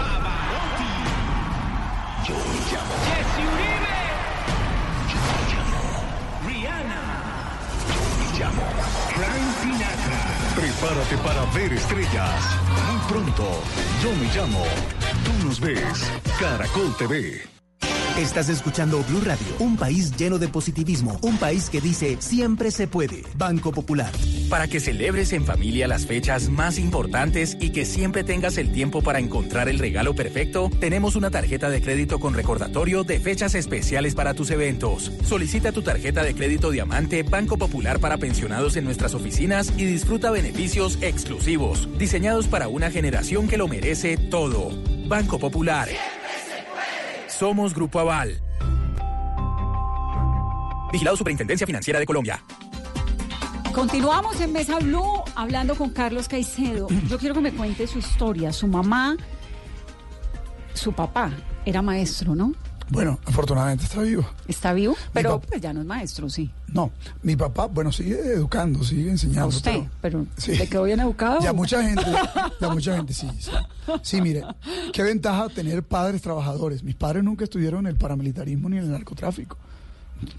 [10.85, 12.59] Prepárate para ver estrellas.
[12.87, 13.43] Muy pronto,
[14.03, 14.63] yo me llamo.
[15.23, 16.11] Tú nos ves.
[16.39, 17.54] Caracol TV.
[18.17, 22.87] Estás escuchando Blue Radio, un país lleno de positivismo, un país que dice siempre se
[22.87, 23.23] puede.
[23.37, 24.09] Banco Popular.
[24.49, 29.01] Para que celebres en familia las fechas más importantes y que siempre tengas el tiempo
[29.01, 34.15] para encontrar el regalo perfecto, tenemos una tarjeta de crédito con recordatorio de fechas especiales
[34.15, 35.11] para tus eventos.
[35.25, 40.31] Solicita tu tarjeta de crédito Diamante Banco Popular para pensionados en nuestras oficinas y disfruta
[40.31, 44.71] beneficios exclusivos, diseñados para una generación que lo merece todo.
[45.05, 45.89] Banco Popular.
[47.37, 48.39] Somos Grupo Aval.
[50.89, 52.41] Vigilado Superintendencia Financiera de Colombia.
[53.73, 56.87] Continuamos en Mesa Blue hablando con Carlos Caicedo.
[57.09, 58.53] Yo quiero que me cuente su historia.
[58.53, 59.17] Su mamá,
[60.73, 61.29] su papá
[61.65, 62.53] era maestro, ¿no?
[62.89, 64.25] Bueno, afortunadamente está vivo.
[64.47, 64.95] ¿Está vivo?
[65.11, 66.51] Pero pues ya no es maestro, sí.
[66.67, 66.91] No,
[67.23, 69.43] mi papá, bueno, sigue educando, sigue enseñando.
[69.43, 71.39] A usted, pero, ¿de quedó bien educado?
[71.41, 72.05] Ya mucha gente,
[72.61, 73.51] ya mucha gente, sí, sí.
[74.03, 74.43] Sí, mire,
[74.93, 76.83] qué ventaja tener padres trabajadores.
[76.83, 79.57] Mis padres nunca estuvieron en el paramilitarismo ni en el narcotráfico.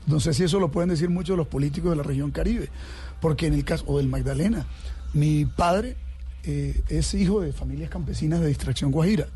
[0.06, 2.68] No sé si eso lo pueden decir muchos de los políticos de la región Caribe,
[3.20, 4.66] porque en el caso, o del Magdalena,
[5.14, 5.96] mi padre
[6.44, 9.26] eh, es hijo de familias campesinas de distracción guajira.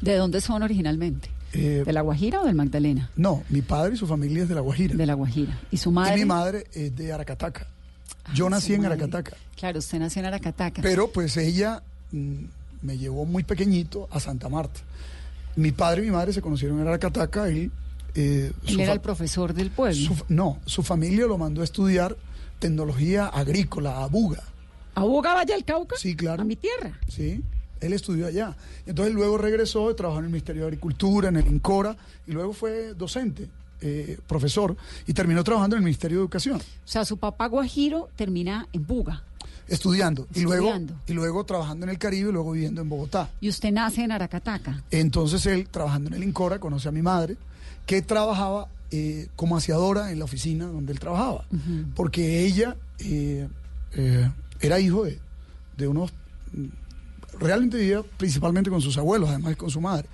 [0.00, 1.30] ¿De dónde son originalmente?
[1.52, 3.10] Eh, ¿De la Guajira o del Magdalena?
[3.16, 4.94] No, mi padre y su familia es de la Guajira.
[4.94, 5.58] De la Guajira.
[5.70, 6.14] ¿Y su madre?
[6.16, 7.66] Y mi madre es de Aracataca.
[8.34, 8.94] Yo Ah, nací su en madre.
[8.94, 9.36] Aracataca.
[9.56, 10.82] Claro, usted nació en Aracataca.
[10.82, 11.82] Pero pues ella
[12.12, 12.34] mm,
[12.82, 14.80] me llevó muy pequeñito a Santa Marta.
[15.54, 17.70] Mi padre y mi madre se conocieron en Aracataca y...
[18.14, 19.94] eh, Él su era el profesor del pueblo.
[19.96, 22.16] su- no, su familia lo mandó a estudiar
[22.58, 24.42] tecnología agrícola a Buga.
[24.94, 25.96] ¿A Buga Valle del Cauca?
[25.98, 26.42] Sí, claro.
[26.42, 26.98] A mi tierra.
[27.08, 27.42] Sí,
[27.80, 28.56] él estudió allá.
[28.86, 31.96] Entonces luego regresó, trabajó en el Ministerio de Agricultura, en el INCORA,
[32.26, 33.48] y luego fue docente,
[33.80, 38.08] eh, profesor, y terminó trabajando en el Ministerio de Educación, O sea, su papá Guajiro
[38.16, 39.22] termina en Buga.
[39.68, 40.72] estudiando, y luego
[41.06, 43.30] y luego trabajando en el Caribe y luego viviendo en Bogotá.
[43.40, 44.82] Y usted nace en Aracataca.
[44.90, 47.36] Entonces él, trabajando en el INCORA, conoce a mi madre,
[47.84, 51.44] que trabajaba eh, como aseadora en la oficina donde él trabajaba,
[51.96, 53.48] porque ella eh,
[53.92, 55.18] eh, era hijo de,
[55.76, 56.12] de unos...
[57.40, 60.08] Realmente vivía principalmente con sus abuelos, además de con su madre.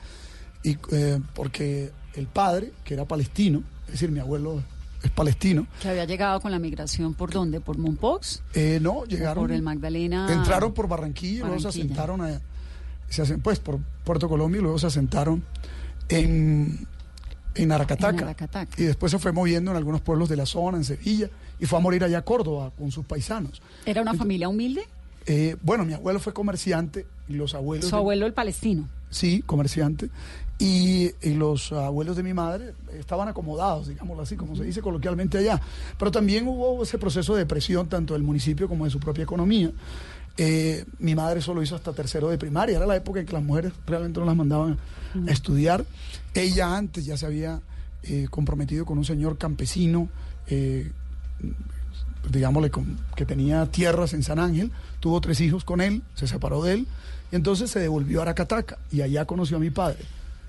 [0.62, 4.62] Y eh, porque el padre, que era palestino, es decir, mi abuelo
[5.02, 7.60] es palestino, Que había llegado con la migración por dónde?
[7.60, 8.42] ¿Por Monpox?
[8.54, 9.42] eh, no, llegaron...
[9.44, 10.32] por el Magdalena.
[10.32, 11.84] Entraron por Barranquilla, y luego se Barranquilla.
[11.84, 12.40] asentaron a-
[13.08, 15.42] se asen- pues por Puerto Colombia y luego se asentaron
[16.08, 16.86] en,
[17.54, 18.16] en Aracataca.
[18.16, 18.80] En Aracataca.
[18.80, 21.78] Y después se fue moviendo en algunos pueblos de la zona, en Sevilla, y fue
[21.78, 23.60] a morir allá a Córdoba con sus paisanos.
[23.86, 24.82] ¿Era una familia humilde?
[25.26, 27.86] Eh, bueno, mi abuelo fue comerciante los abuelos...
[27.86, 28.88] Su de- abuelo el palestino.
[29.10, 30.08] Sí, comerciante.
[30.58, 35.38] Y, y los abuelos de mi madre estaban acomodados, digámoslo así, como se dice coloquialmente
[35.38, 35.60] allá.
[35.98, 39.72] Pero también hubo ese proceso de depresión, tanto del municipio como de su propia economía.
[40.38, 43.42] Eh, mi madre solo hizo hasta tercero de primaria, era la época en que las
[43.42, 44.78] mujeres realmente no las mandaban
[45.26, 45.84] a estudiar.
[46.32, 47.60] Ella antes ya se había
[48.04, 50.08] eh, comprometido con un señor campesino,
[50.46, 50.90] eh,
[52.30, 54.70] digámosle, con- que tenía tierras en San Ángel,
[55.00, 56.86] tuvo tres hijos con él, se separó de él,
[57.32, 59.98] y entonces se devolvió a Aracataca, y allá conoció a mi padre.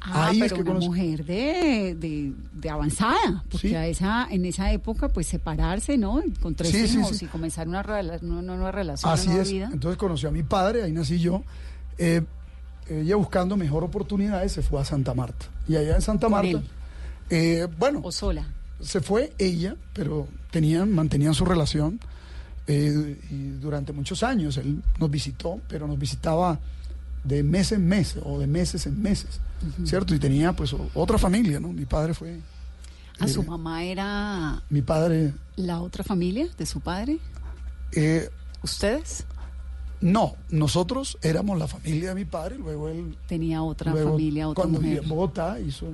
[0.05, 3.75] Ah, Ahí pero es que una conocí- mujer de, de, de avanzada, porque Sí.
[3.75, 6.21] a esa, en esa época, pues separarse, ¿no?
[6.41, 7.23] Con tres Sí, hijos sí.
[7.25, 9.51] y comenzar una, rela- una nueva relación, Así una nueva es.
[9.53, 9.69] vida.
[9.71, 11.43] Entonces conoció a mi padre, ahí nací yo.
[11.97, 12.21] Eh,
[12.89, 15.45] ella buscando mejor oportunidades se fue a Santa Marta.
[15.69, 16.61] Y allá en Santa ¿Con Marta,
[17.29, 18.45] eh, bueno, ¿O sola?
[18.83, 21.99] Se fue ella, pero tenían, mantenían su relación
[22.67, 24.57] eh, y durante muchos años.
[24.57, 26.59] Él nos visitó, pero nos visitaba
[27.23, 29.39] de mes en mes o de meses en meses,
[29.85, 30.13] ¿cierto?
[30.13, 31.69] Y tenía pues otra familia, ¿no?
[31.71, 32.39] Mi padre fue...
[33.19, 35.33] ¿A su eh, mamá era Mi padre...
[35.55, 37.19] la otra familia de su padre?
[37.93, 38.29] eh,
[38.63, 39.25] ¿Ustedes?
[40.01, 44.63] no, nosotros éramos la familia de mi padre, luego él Tenía otra Luego, familia, otra
[44.63, 45.03] cuando vivía mujer.
[45.03, 45.87] en Bogotá hizo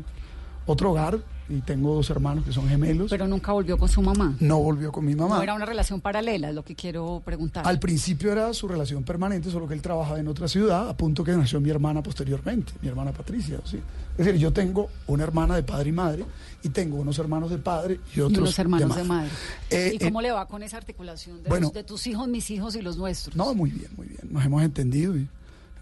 [0.65, 1.19] otro hogar
[1.49, 3.09] y tengo dos hermanos que son gemelos.
[3.09, 4.35] Pero nunca volvió con su mamá.
[4.39, 5.37] no volvió con mi mamá.
[5.37, 7.67] No era una relación paralela, es lo que quiero preguntar.
[7.67, 11.23] Al principio era su relación permanente, solo que él trabajaba en otra ciudad, a punto
[11.23, 13.59] que nació mi hermana posteriormente, mi hermana Patricia.
[13.65, 13.79] ¿sí?
[14.17, 16.25] Es decir, yo tengo una hermana de padre y madre,
[16.61, 19.29] y tengo unos hermanos de padre y y otros unos hermanos de madre.
[19.29, 19.29] madre.
[19.71, 21.67] Eh, ¿Y cómo eh, le va con esa articulación de, bueno.
[21.67, 23.35] los- de tus hijos, mis hijos y los nuestros?
[23.35, 24.19] No, muy bien, muy bien.
[24.29, 25.27] Nos hemos entendido y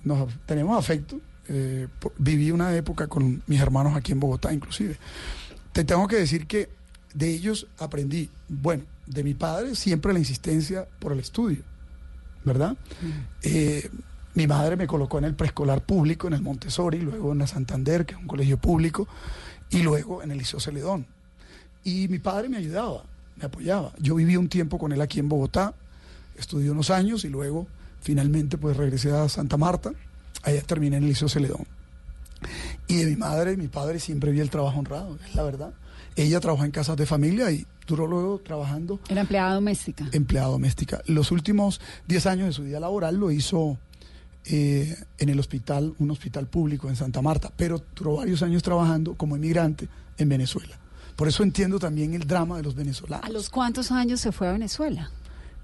[0.03, 1.19] nos tenemos afecto.
[1.49, 1.87] Eh,
[2.17, 4.97] viví una época con mis hermanos aquí en Bogotá, inclusive.
[5.77, 6.69] Te tengo que decir que
[7.13, 11.61] de ellos aprendí, bueno, de mi padre siempre la insistencia por el estudio,
[12.43, 12.75] ¿verdad?
[13.43, 13.87] Eh,
[14.33, 18.07] mi madre me colocó en el preescolar público, en el Montessori, luego en la Santander,
[18.07, 19.07] que es un colegio público,
[19.69, 21.05] y luego en el Liceo Celedón.
[21.83, 23.03] Y mi padre me ayudaba.
[23.35, 23.93] me apoyaba.
[23.99, 25.75] Yo viví un tiempo con él aquí en Bogotá,
[26.39, 27.67] estudié unos años y luego
[28.01, 29.91] finalmente pues regresé a Santa Marta,
[30.41, 31.76] allá terminé en el Liceo Celedón.
[32.87, 35.73] Y de mi madre y mi padre siempre vi el trabajo honrado, es la verdad.
[36.15, 38.99] Ella trabajó en casas de familia y duró luego trabajando.
[39.09, 40.07] Era empleada doméstica.
[40.11, 41.01] Empleada doméstica.
[41.05, 43.77] Los últimos 10 años de su vida laboral lo hizo
[44.45, 49.15] eh, en el hospital, un hospital público en Santa Marta, pero duró varios años trabajando
[49.15, 50.79] como inmigrante en Venezuela.
[51.17, 53.25] Por eso entiendo también el drama de los venezolanos.
[53.25, 55.11] ¿A los cuántos años se fue a Venezuela?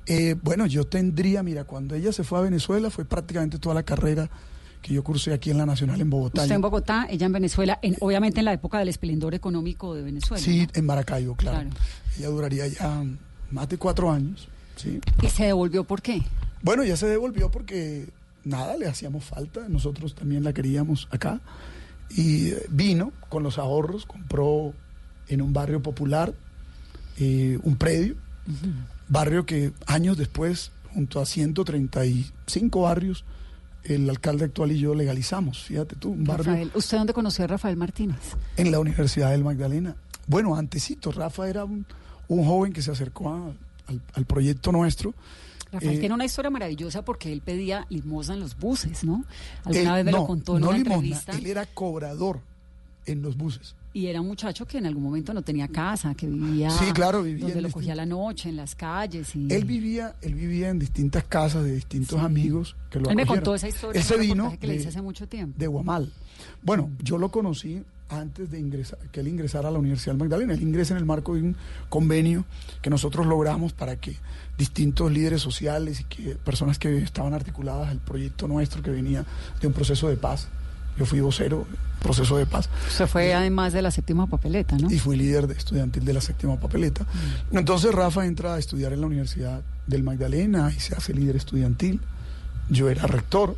[0.05, 3.83] Eh, bueno, yo tendría, mira, cuando ella se fue a Venezuela fue prácticamente toda la
[3.83, 4.29] carrera
[4.83, 6.41] que yo cursé aquí en la Nacional en Bogotá.
[6.43, 10.03] Usted en Bogotá, ella en Venezuela, en, obviamente en la época del esplendor económico de
[10.03, 10.43] Venezuela.
[10.43, 11.69] Sí, en Maracaibo, claro.
[12.19, 13.01] Ella duraría ya
[13.49, 14.49] más de cuatro años.
[14.75, 14.99] ¿sí?
[15.21, 16.21] ¿Y se devolvió por qué?
[16.61, 18.09] Bueno, ya se devolvió porque
[18.43, 21.39] nada, le hacíamos falta, nosotros también la queríamos acá.
[22.09, 24.73] Y eh, vino con los ahorros, compró
[25.29, 26.33] en un barrio popular
[27.17, 28.15] eh, un predio,
[29.07, 33.23] barrio que años después, junto a 135 barrios,
[33.83, 36.45] el alcalde actual y yo legalizamos, fíjate tú, un barrio...
[36.45, 38.17] Rafael, ¿usted dónde conoció a Rafael Martínez?
[38.57, 39.95] En la Universidad del Magdalena.
[40.27, 41.85] Bueno, antesito, Rafa era un,
[42.29, 43.51] un joven que se acercó a-
[43.87, 45.13] al, al proyecto nuestro.
[45.71, 49.25] Rafael Eh, tiene una historia maravillosa porque él pedía limosna en los buses, ¿no?
[49.65, 51.31] Alguna él- vez me no, lo contó en no una limosna, entrevista.
[51.37, 52.39] él era cobrador
[53.05, 53.75] en los buses.
[53.95, 57.21] Y era un muchacho que en algún momento no tenía casa, que vivía, Sí, claro,
[57.21, 59.35] vivía donde lo cogía la noche, en las calles.
[59.35, 59.47] Y...
[59.53, 63.53] Él vivía, él vivía en distintas casas de distintos amigos que lo Él me contó
[63.53, 65.59] esa historia Ese vino le hice de- hace mucho tiempo.
[65.59, 66.11] de Guamal.
[66.63, 70.53] Bueno, yo lo conocí antes de ingresar, que él ingresara a la Universidad Magdalena.
[70.53, 71.55] Él ingresa en el marco de un
[71.89, 72.45] convenio
[72.81, 74.15] que nosotros logramos para que
[74.57, 79.25] distintos líderes sociales y que personas que estaban articuladas al proyecto nuestro que venía
[79.61, 80.47] de un proceso de paz.
[80.97, 81.65] Yo fui vocero,
[82.01, 82.69] proceso de paz.
[82.89, 84.91] Se fue además de la séptima papeleta, ¿no?
[84.91, 87.05] Y fui líder de estudiantil de la séptima papeleta.
[87.51, 91.99] Entonces Rafa entra a estudiar en la Universidad del Magdalena y se hace líder estudiantil.
[92.69, 93.55] Yo era rector.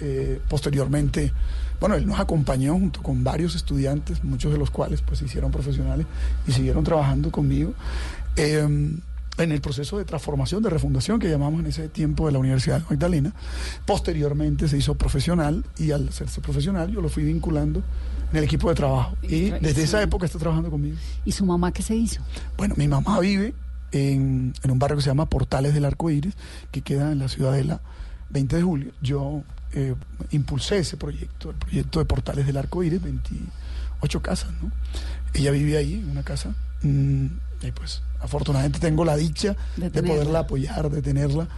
[0.00, 1.32] Eh, posteriormente,
[1.78, 5.52] bueno, él nos acompañó junto con varios estudiantes, muchos de los cuales pues se hicieron
[5.52, 6.06] profesionales
[6.48, 7.74] y siguieron trabajando conmigo.
[8.34, 8.66] Eh,
[9.38, 12.80] en el proceso de transformación, de refundación que llamamos en ese tiempo de la Universidad
[12.80, 13.34] de Magdalena.
[13.86, 17.82] Posteriormente se hizo profesional y al hacerse profesional yo lo fui vinculando
[18.30, 19.16] en el equipo de trabajo.
[19.22, 20.96] Y desde esa época está trabajando conmigo.
[21.24, 22.20] ¿Y su mamá qué se hizo?
[22.56, 23.54] Bueno, mi mamá vive
[23.92, 26.34] en, en un barrio que se llama Portales del Arco Iris,
[26.70, 27.80] que queda en la ciudadela
[28.30, 28.92] 20 de julio.
[29.02, 29.94] Yo eh,
[30.30, 34.70] impulsé ese proyecto, el proyecto de Portales del Arco Iris, 28 casas, ¿no?
[35.32, 36.54] Ella vive ahí, en una casa.
[36.82, 37.26] mm,
[37.68, 41.48] y pues afortunadamente tengo la dicha De poderla apoyar, de tenerla.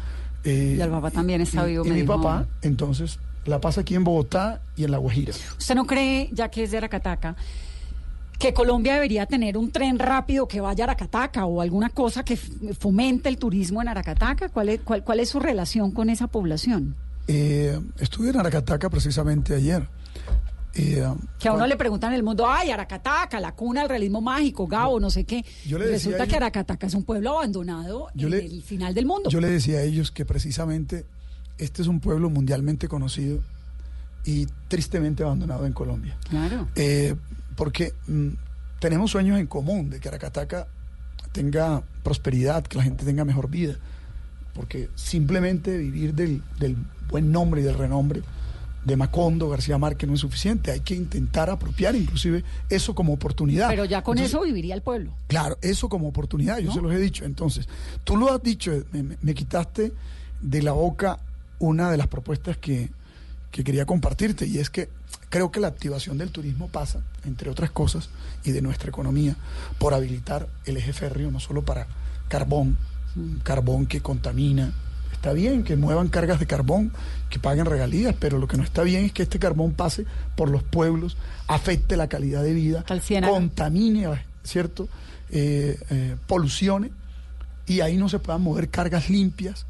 [0.45, 2.17] eh, Y el papá también está vivo, Y mi dijo.
[2.21, 5.33] papá, entonces, la pasa aquí en Bogotá y en La Guajira.
[5.59, 7.37] ¿Usted no cree, ya que es de Aracataca,
[8.39, 12.37] que Colombia debería tener un tren rápido que vaya a Aracataca o alguna cosa que
[12.37, 14.49] fomente el turismo en Aracataca?
[14.51, 16.95] ¿Cuál es, cuál, cuál es su relación con esa población?
[17.29, 19.89] Eh, estuve en Aracataca precisamente ayer.
[20.79, 21.03] Eh,
[21.39, 24.67] Que a uno le preguntan en el mundo, ay, Aracataca, la cuna del realismo mágico,
[24.67, 25.45] Gabo, no sé qué.
[25.67, 28.93] Yo le Resulta ellos- que Aracataca es un pueblo abandonado Yo en le- el final
[28.95, 29.31] del mundo.
[29.31, 31.07] Yo le decía a ellos que precisamente
[31.59, 33.41] este es un pueblo mundialmente conocido
[34.25, 36.17] y tristemente abandonado en Colombia.
[36.29, 36.69] Claro.
[36.75, 37.15] Eh,
[37.57, 38.29] porque mm,
[38.81, 40.67] tenemos sueños en común de que Aracataca
[41.33, 43.77] tenga prosperidad, que la gente tenga mejor vida.
[44.53, 46.77] Porque simplemente vivir del, del
[47.09, 48.23] buen nombre y del renombre
[48.87, 50.71] de Macondo, García Márquez no es suficiente.
[50.71, 53.69] Hay que intentar apropiar inclusive eso como oportunidad.
[53.69, 55.13] Pero ya con Entonces, eso viviría el pueblo.
[55.27, 56.73] Claro, eso como oportunidad, yo ¿No?
[56.75, 57.25] se los he dicho.
[57.25, 57.69] Entonces,
[58.05, 59.93] tú lo has dicho, me, me- me quitaste
[60.41, 61.19] de la boca
[61.59, 62.91] una de las propuestas que,
[63.51, 64.89] que quería compartirte, y es que
[65.31, 68.11] creo que la activación del turismo pasa, entre otras cosas,
[68.45, 69.35] y de nuestra economía,
[69.79, 71.89] por habilitar el eje férreo, no solo para
[72.29, 72.77] carbón,
[73.43, 74.73] carbón que contamina.
[75.27, 76.93] Está bien que muevan cargas de carbón,
[77.31, 80.05] que paguen regalías, pero lo que no está bien es que este carbón pase
[80.37, 81.17] por los pueblos,
[81.49, 82.85] afecte la calidad de vida,
[83.29, 84.07] contamine,
[84.45, 84.89] ¿cierto?
[85.31, 86.93] Eh, eh, polucione,
[87.67, 89.67] y ahí no se puedan mover cargas limpias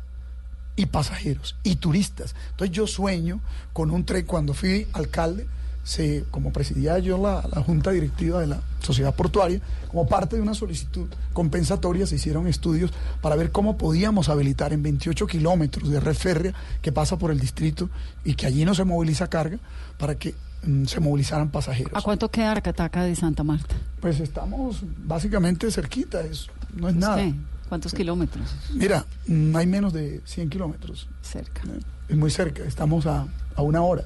[0.76, 2.34] y pasajeros y turistas.
[2.50, 3.40] Entonces yo sueño
[3.72, 5.46] con un tren, cuando fui alcalde,
[5.86, 10.42] se, como presidía yo la, la junta directiva de la sociedad portuaria, como parte de
[10.42, 12.90] una solicitud compensatoria se hicieron estudios
[13.22, 17.38] para ver cómo podíamos habilitar en 28 kilómetros de red férrea que pasa por el
[17.38, 17.88] distrito
[18.24, 19.58] y que allí no se moviliza carga
[19.96, 20.34] para que
[20.64, 21.92] mm, se movilizaran pasajeros.
[21.94, 23.76] ¿A cuánto queda Aracataca de Santa Marta?
[24.00, 27.18] Pues estamos básicamente cerquita, es, no es nada.
[27.18, 27.32] ¿Qué?
[27.68, 28.56] ¿Cuántos kilómetros?
[28.74, 31.08] Mira, mm, hay menos de 100 kilómetros.
[31.22, 31.62] Cerca.
[32.08, 33.24] Es muy cerca, estamos a,
[33.54, 34.02] a una hora.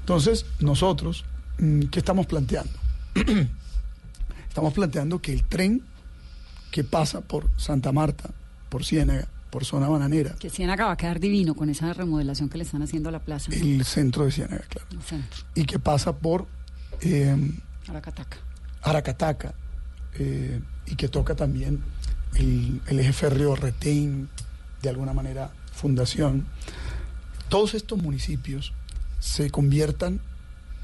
[0.00, 1.24] Entonces, nosotros,
[1.58, 2.72] mm, ¿qué estamos planteando?
[4.48, 5.82] estamos planteando que el tren
[6.70, 8.30] que pasa por Santa Marta,
[8.68, 10.34] por Ciénaga, por zona bananera.
[10.34, 13.20] Que Ciénaga va a quedar divino con esa remodelación que le están haciendo a la
[13.20, 13.52] plaza.
[13.52, 14.88] El centro de Ciénaga, claro.
[14.90, 15.44] El centro.
[15.54, 16.46] Y que pasa por
[17.00, 17.36] eh,
[17.86, 18.38] Aracataca.
[18.82, 19.54] Aracataca
[20.14, 21.82] eh, y que toca también
[22.34, 24.28] el, el eje férreo Retén,
[24.82, 26.46] de alguna manera Fundación.
[27.48, 28.72] Todos estos municipios
[29.24, 30.20] se conviertan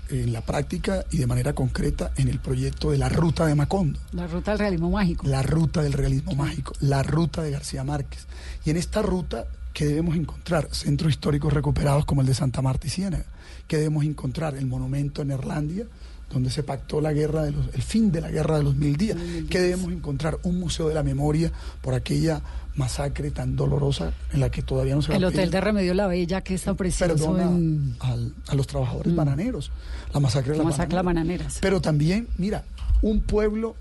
[0.09, 4.01] en la práctica y de manera concreta en el proyecto de la ruta de Macondo.
[4.12, 5.28] La ruta del realismo mágico.
[5.28, 8.26] La ruta del realismo mágico, la ruta de García Márquez.
[8.64, 10.68] Y en esta ruta, ¿qué debemos encontrar?
[10.72, 13.26] Centros históricos recuperados como el de Santa Marta y Ciénaga.
[13.68, 14.57] ¿Qué debemos encontrar?
[14.57, 15.86] El monumento en Irlandia,
[16.31, 18.97] donde se pactó la guerra de los, el fin de la guerra de los mil
[18.97, 19.18] días.
[19.49, 20.39] ¿Qué debemos encontrar?
[20.45, 21.51] Un museo de la memoria
[21.83, 22.41] por aquella
[22.76, 25.93] masacre tan dolorosa en la que todavía no se va El a hotel de Remedio
[25.93, 29.16] La Bella, que está precioso perdón a, en al- a los trabajadores Mm.
[29.16, 29.72] bananeros,
[30.14, 31.59] la masacre de la las masacre las bananeras.
[31.61, 32.64] pero también, mira,
[33.03, 33.74] un pueblo,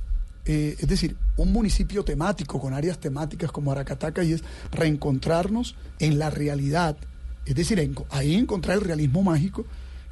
[0.46, 6.18] eh, es decir, un municipio temático con áreas temáticas como Aracataca y es reencontrarnos en
[6.18, 6.98] la realidad,
[7.46, 9.66] es decir, en- ahí encontrar el realismo mágico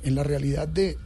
[0.03, 0.97] en la realidad de,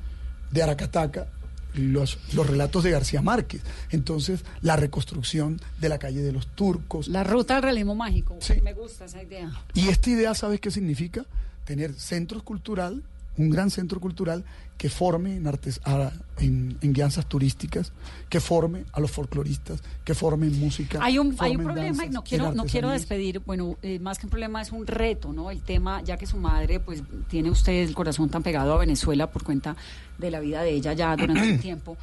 [0.52, 1.28] de Aracataca,
[1.74, 7.08] los, los relatos de García Márquez, entonces la reconstrucción de la calle de los turcos.
[7.08, 8.38] La ruta del realismo mágico.
[8.64, 9.52] Me gusta esa idea.
[9.74, 11.26] Y esta idea, ¿sabes qué significa?
[11.66, 13.04] Tener centros cultural,
[13.42, 14.44] un gran centro cultural
[14.78, 17.92] que forme en, artes, a- en, en guianzas turísticas,
[18.30, 21.00] que forme a los folcloristas, que forme en música.
[21.02, 24.26] Hay un, hay problema y danzas, no quiero, no quiero despedir, bueno, eh, más que
[24.26, 25.52] un problema es un reto, ¿no?
[25.52, 29.30] El tema, ya que su madre, pues tiene usted el corazón tan pegado a Venezuela
[29.30, 29.76] por cuenta
[30.18, 31.98] de la vida de ella ya durante un tiempo.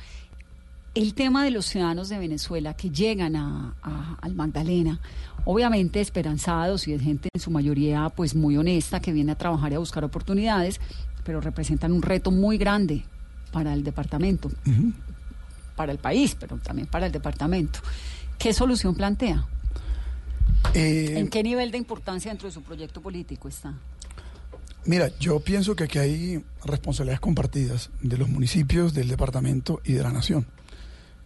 [0.95, 5.01] El tema de los ciudadanos de Venezuela que llegan a, a- al Magdalena,
[5.45, 9.71] obviamente esperanzados y de gente en su mayoría pues muy honesta que viene a trabajar
[9.73, 10.81] y a buscar oportunidades,
[11.29, 13.05] pero representan un reto muy grande
[13.53, 14.51] para el departamento,
[15.77, 17.81] para el país, pero también para el departamento.
[18.39, 19.47] ¿Qué solución plantea?
[20.73, 23.75] Eh, ¿En qué nivel de importancia dentro de su proyecto político está?
[24.87, 30.03] Mira, yo pienso que aquí hay responsabilidades compartidas de los municipios, del departamento y de
[30.03, 30.47] la nación.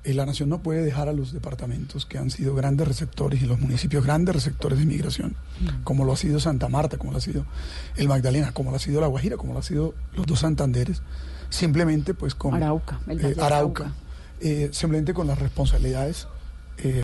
[0.04, 3.46] Eh, la nación no puede dejar a los departamentos que han sido grandes receptores y
[3.46, 5.36] los municipios grandes receptores de inmigración,
[5.84, 7.44] como lo ha sido Santa Marta, como lo ha sido
[7.96, 11.02] el Magdalena, como lo ha sido La Guajira, como lo ha sido los dos Santanderes,
[11.50, 13.92] simplemente pues con Arauca, el eh, Arauca, Arauca.
[14.40, 16.26] eh, simplemente con las responsabilidades
[16.78, 17.00] eh,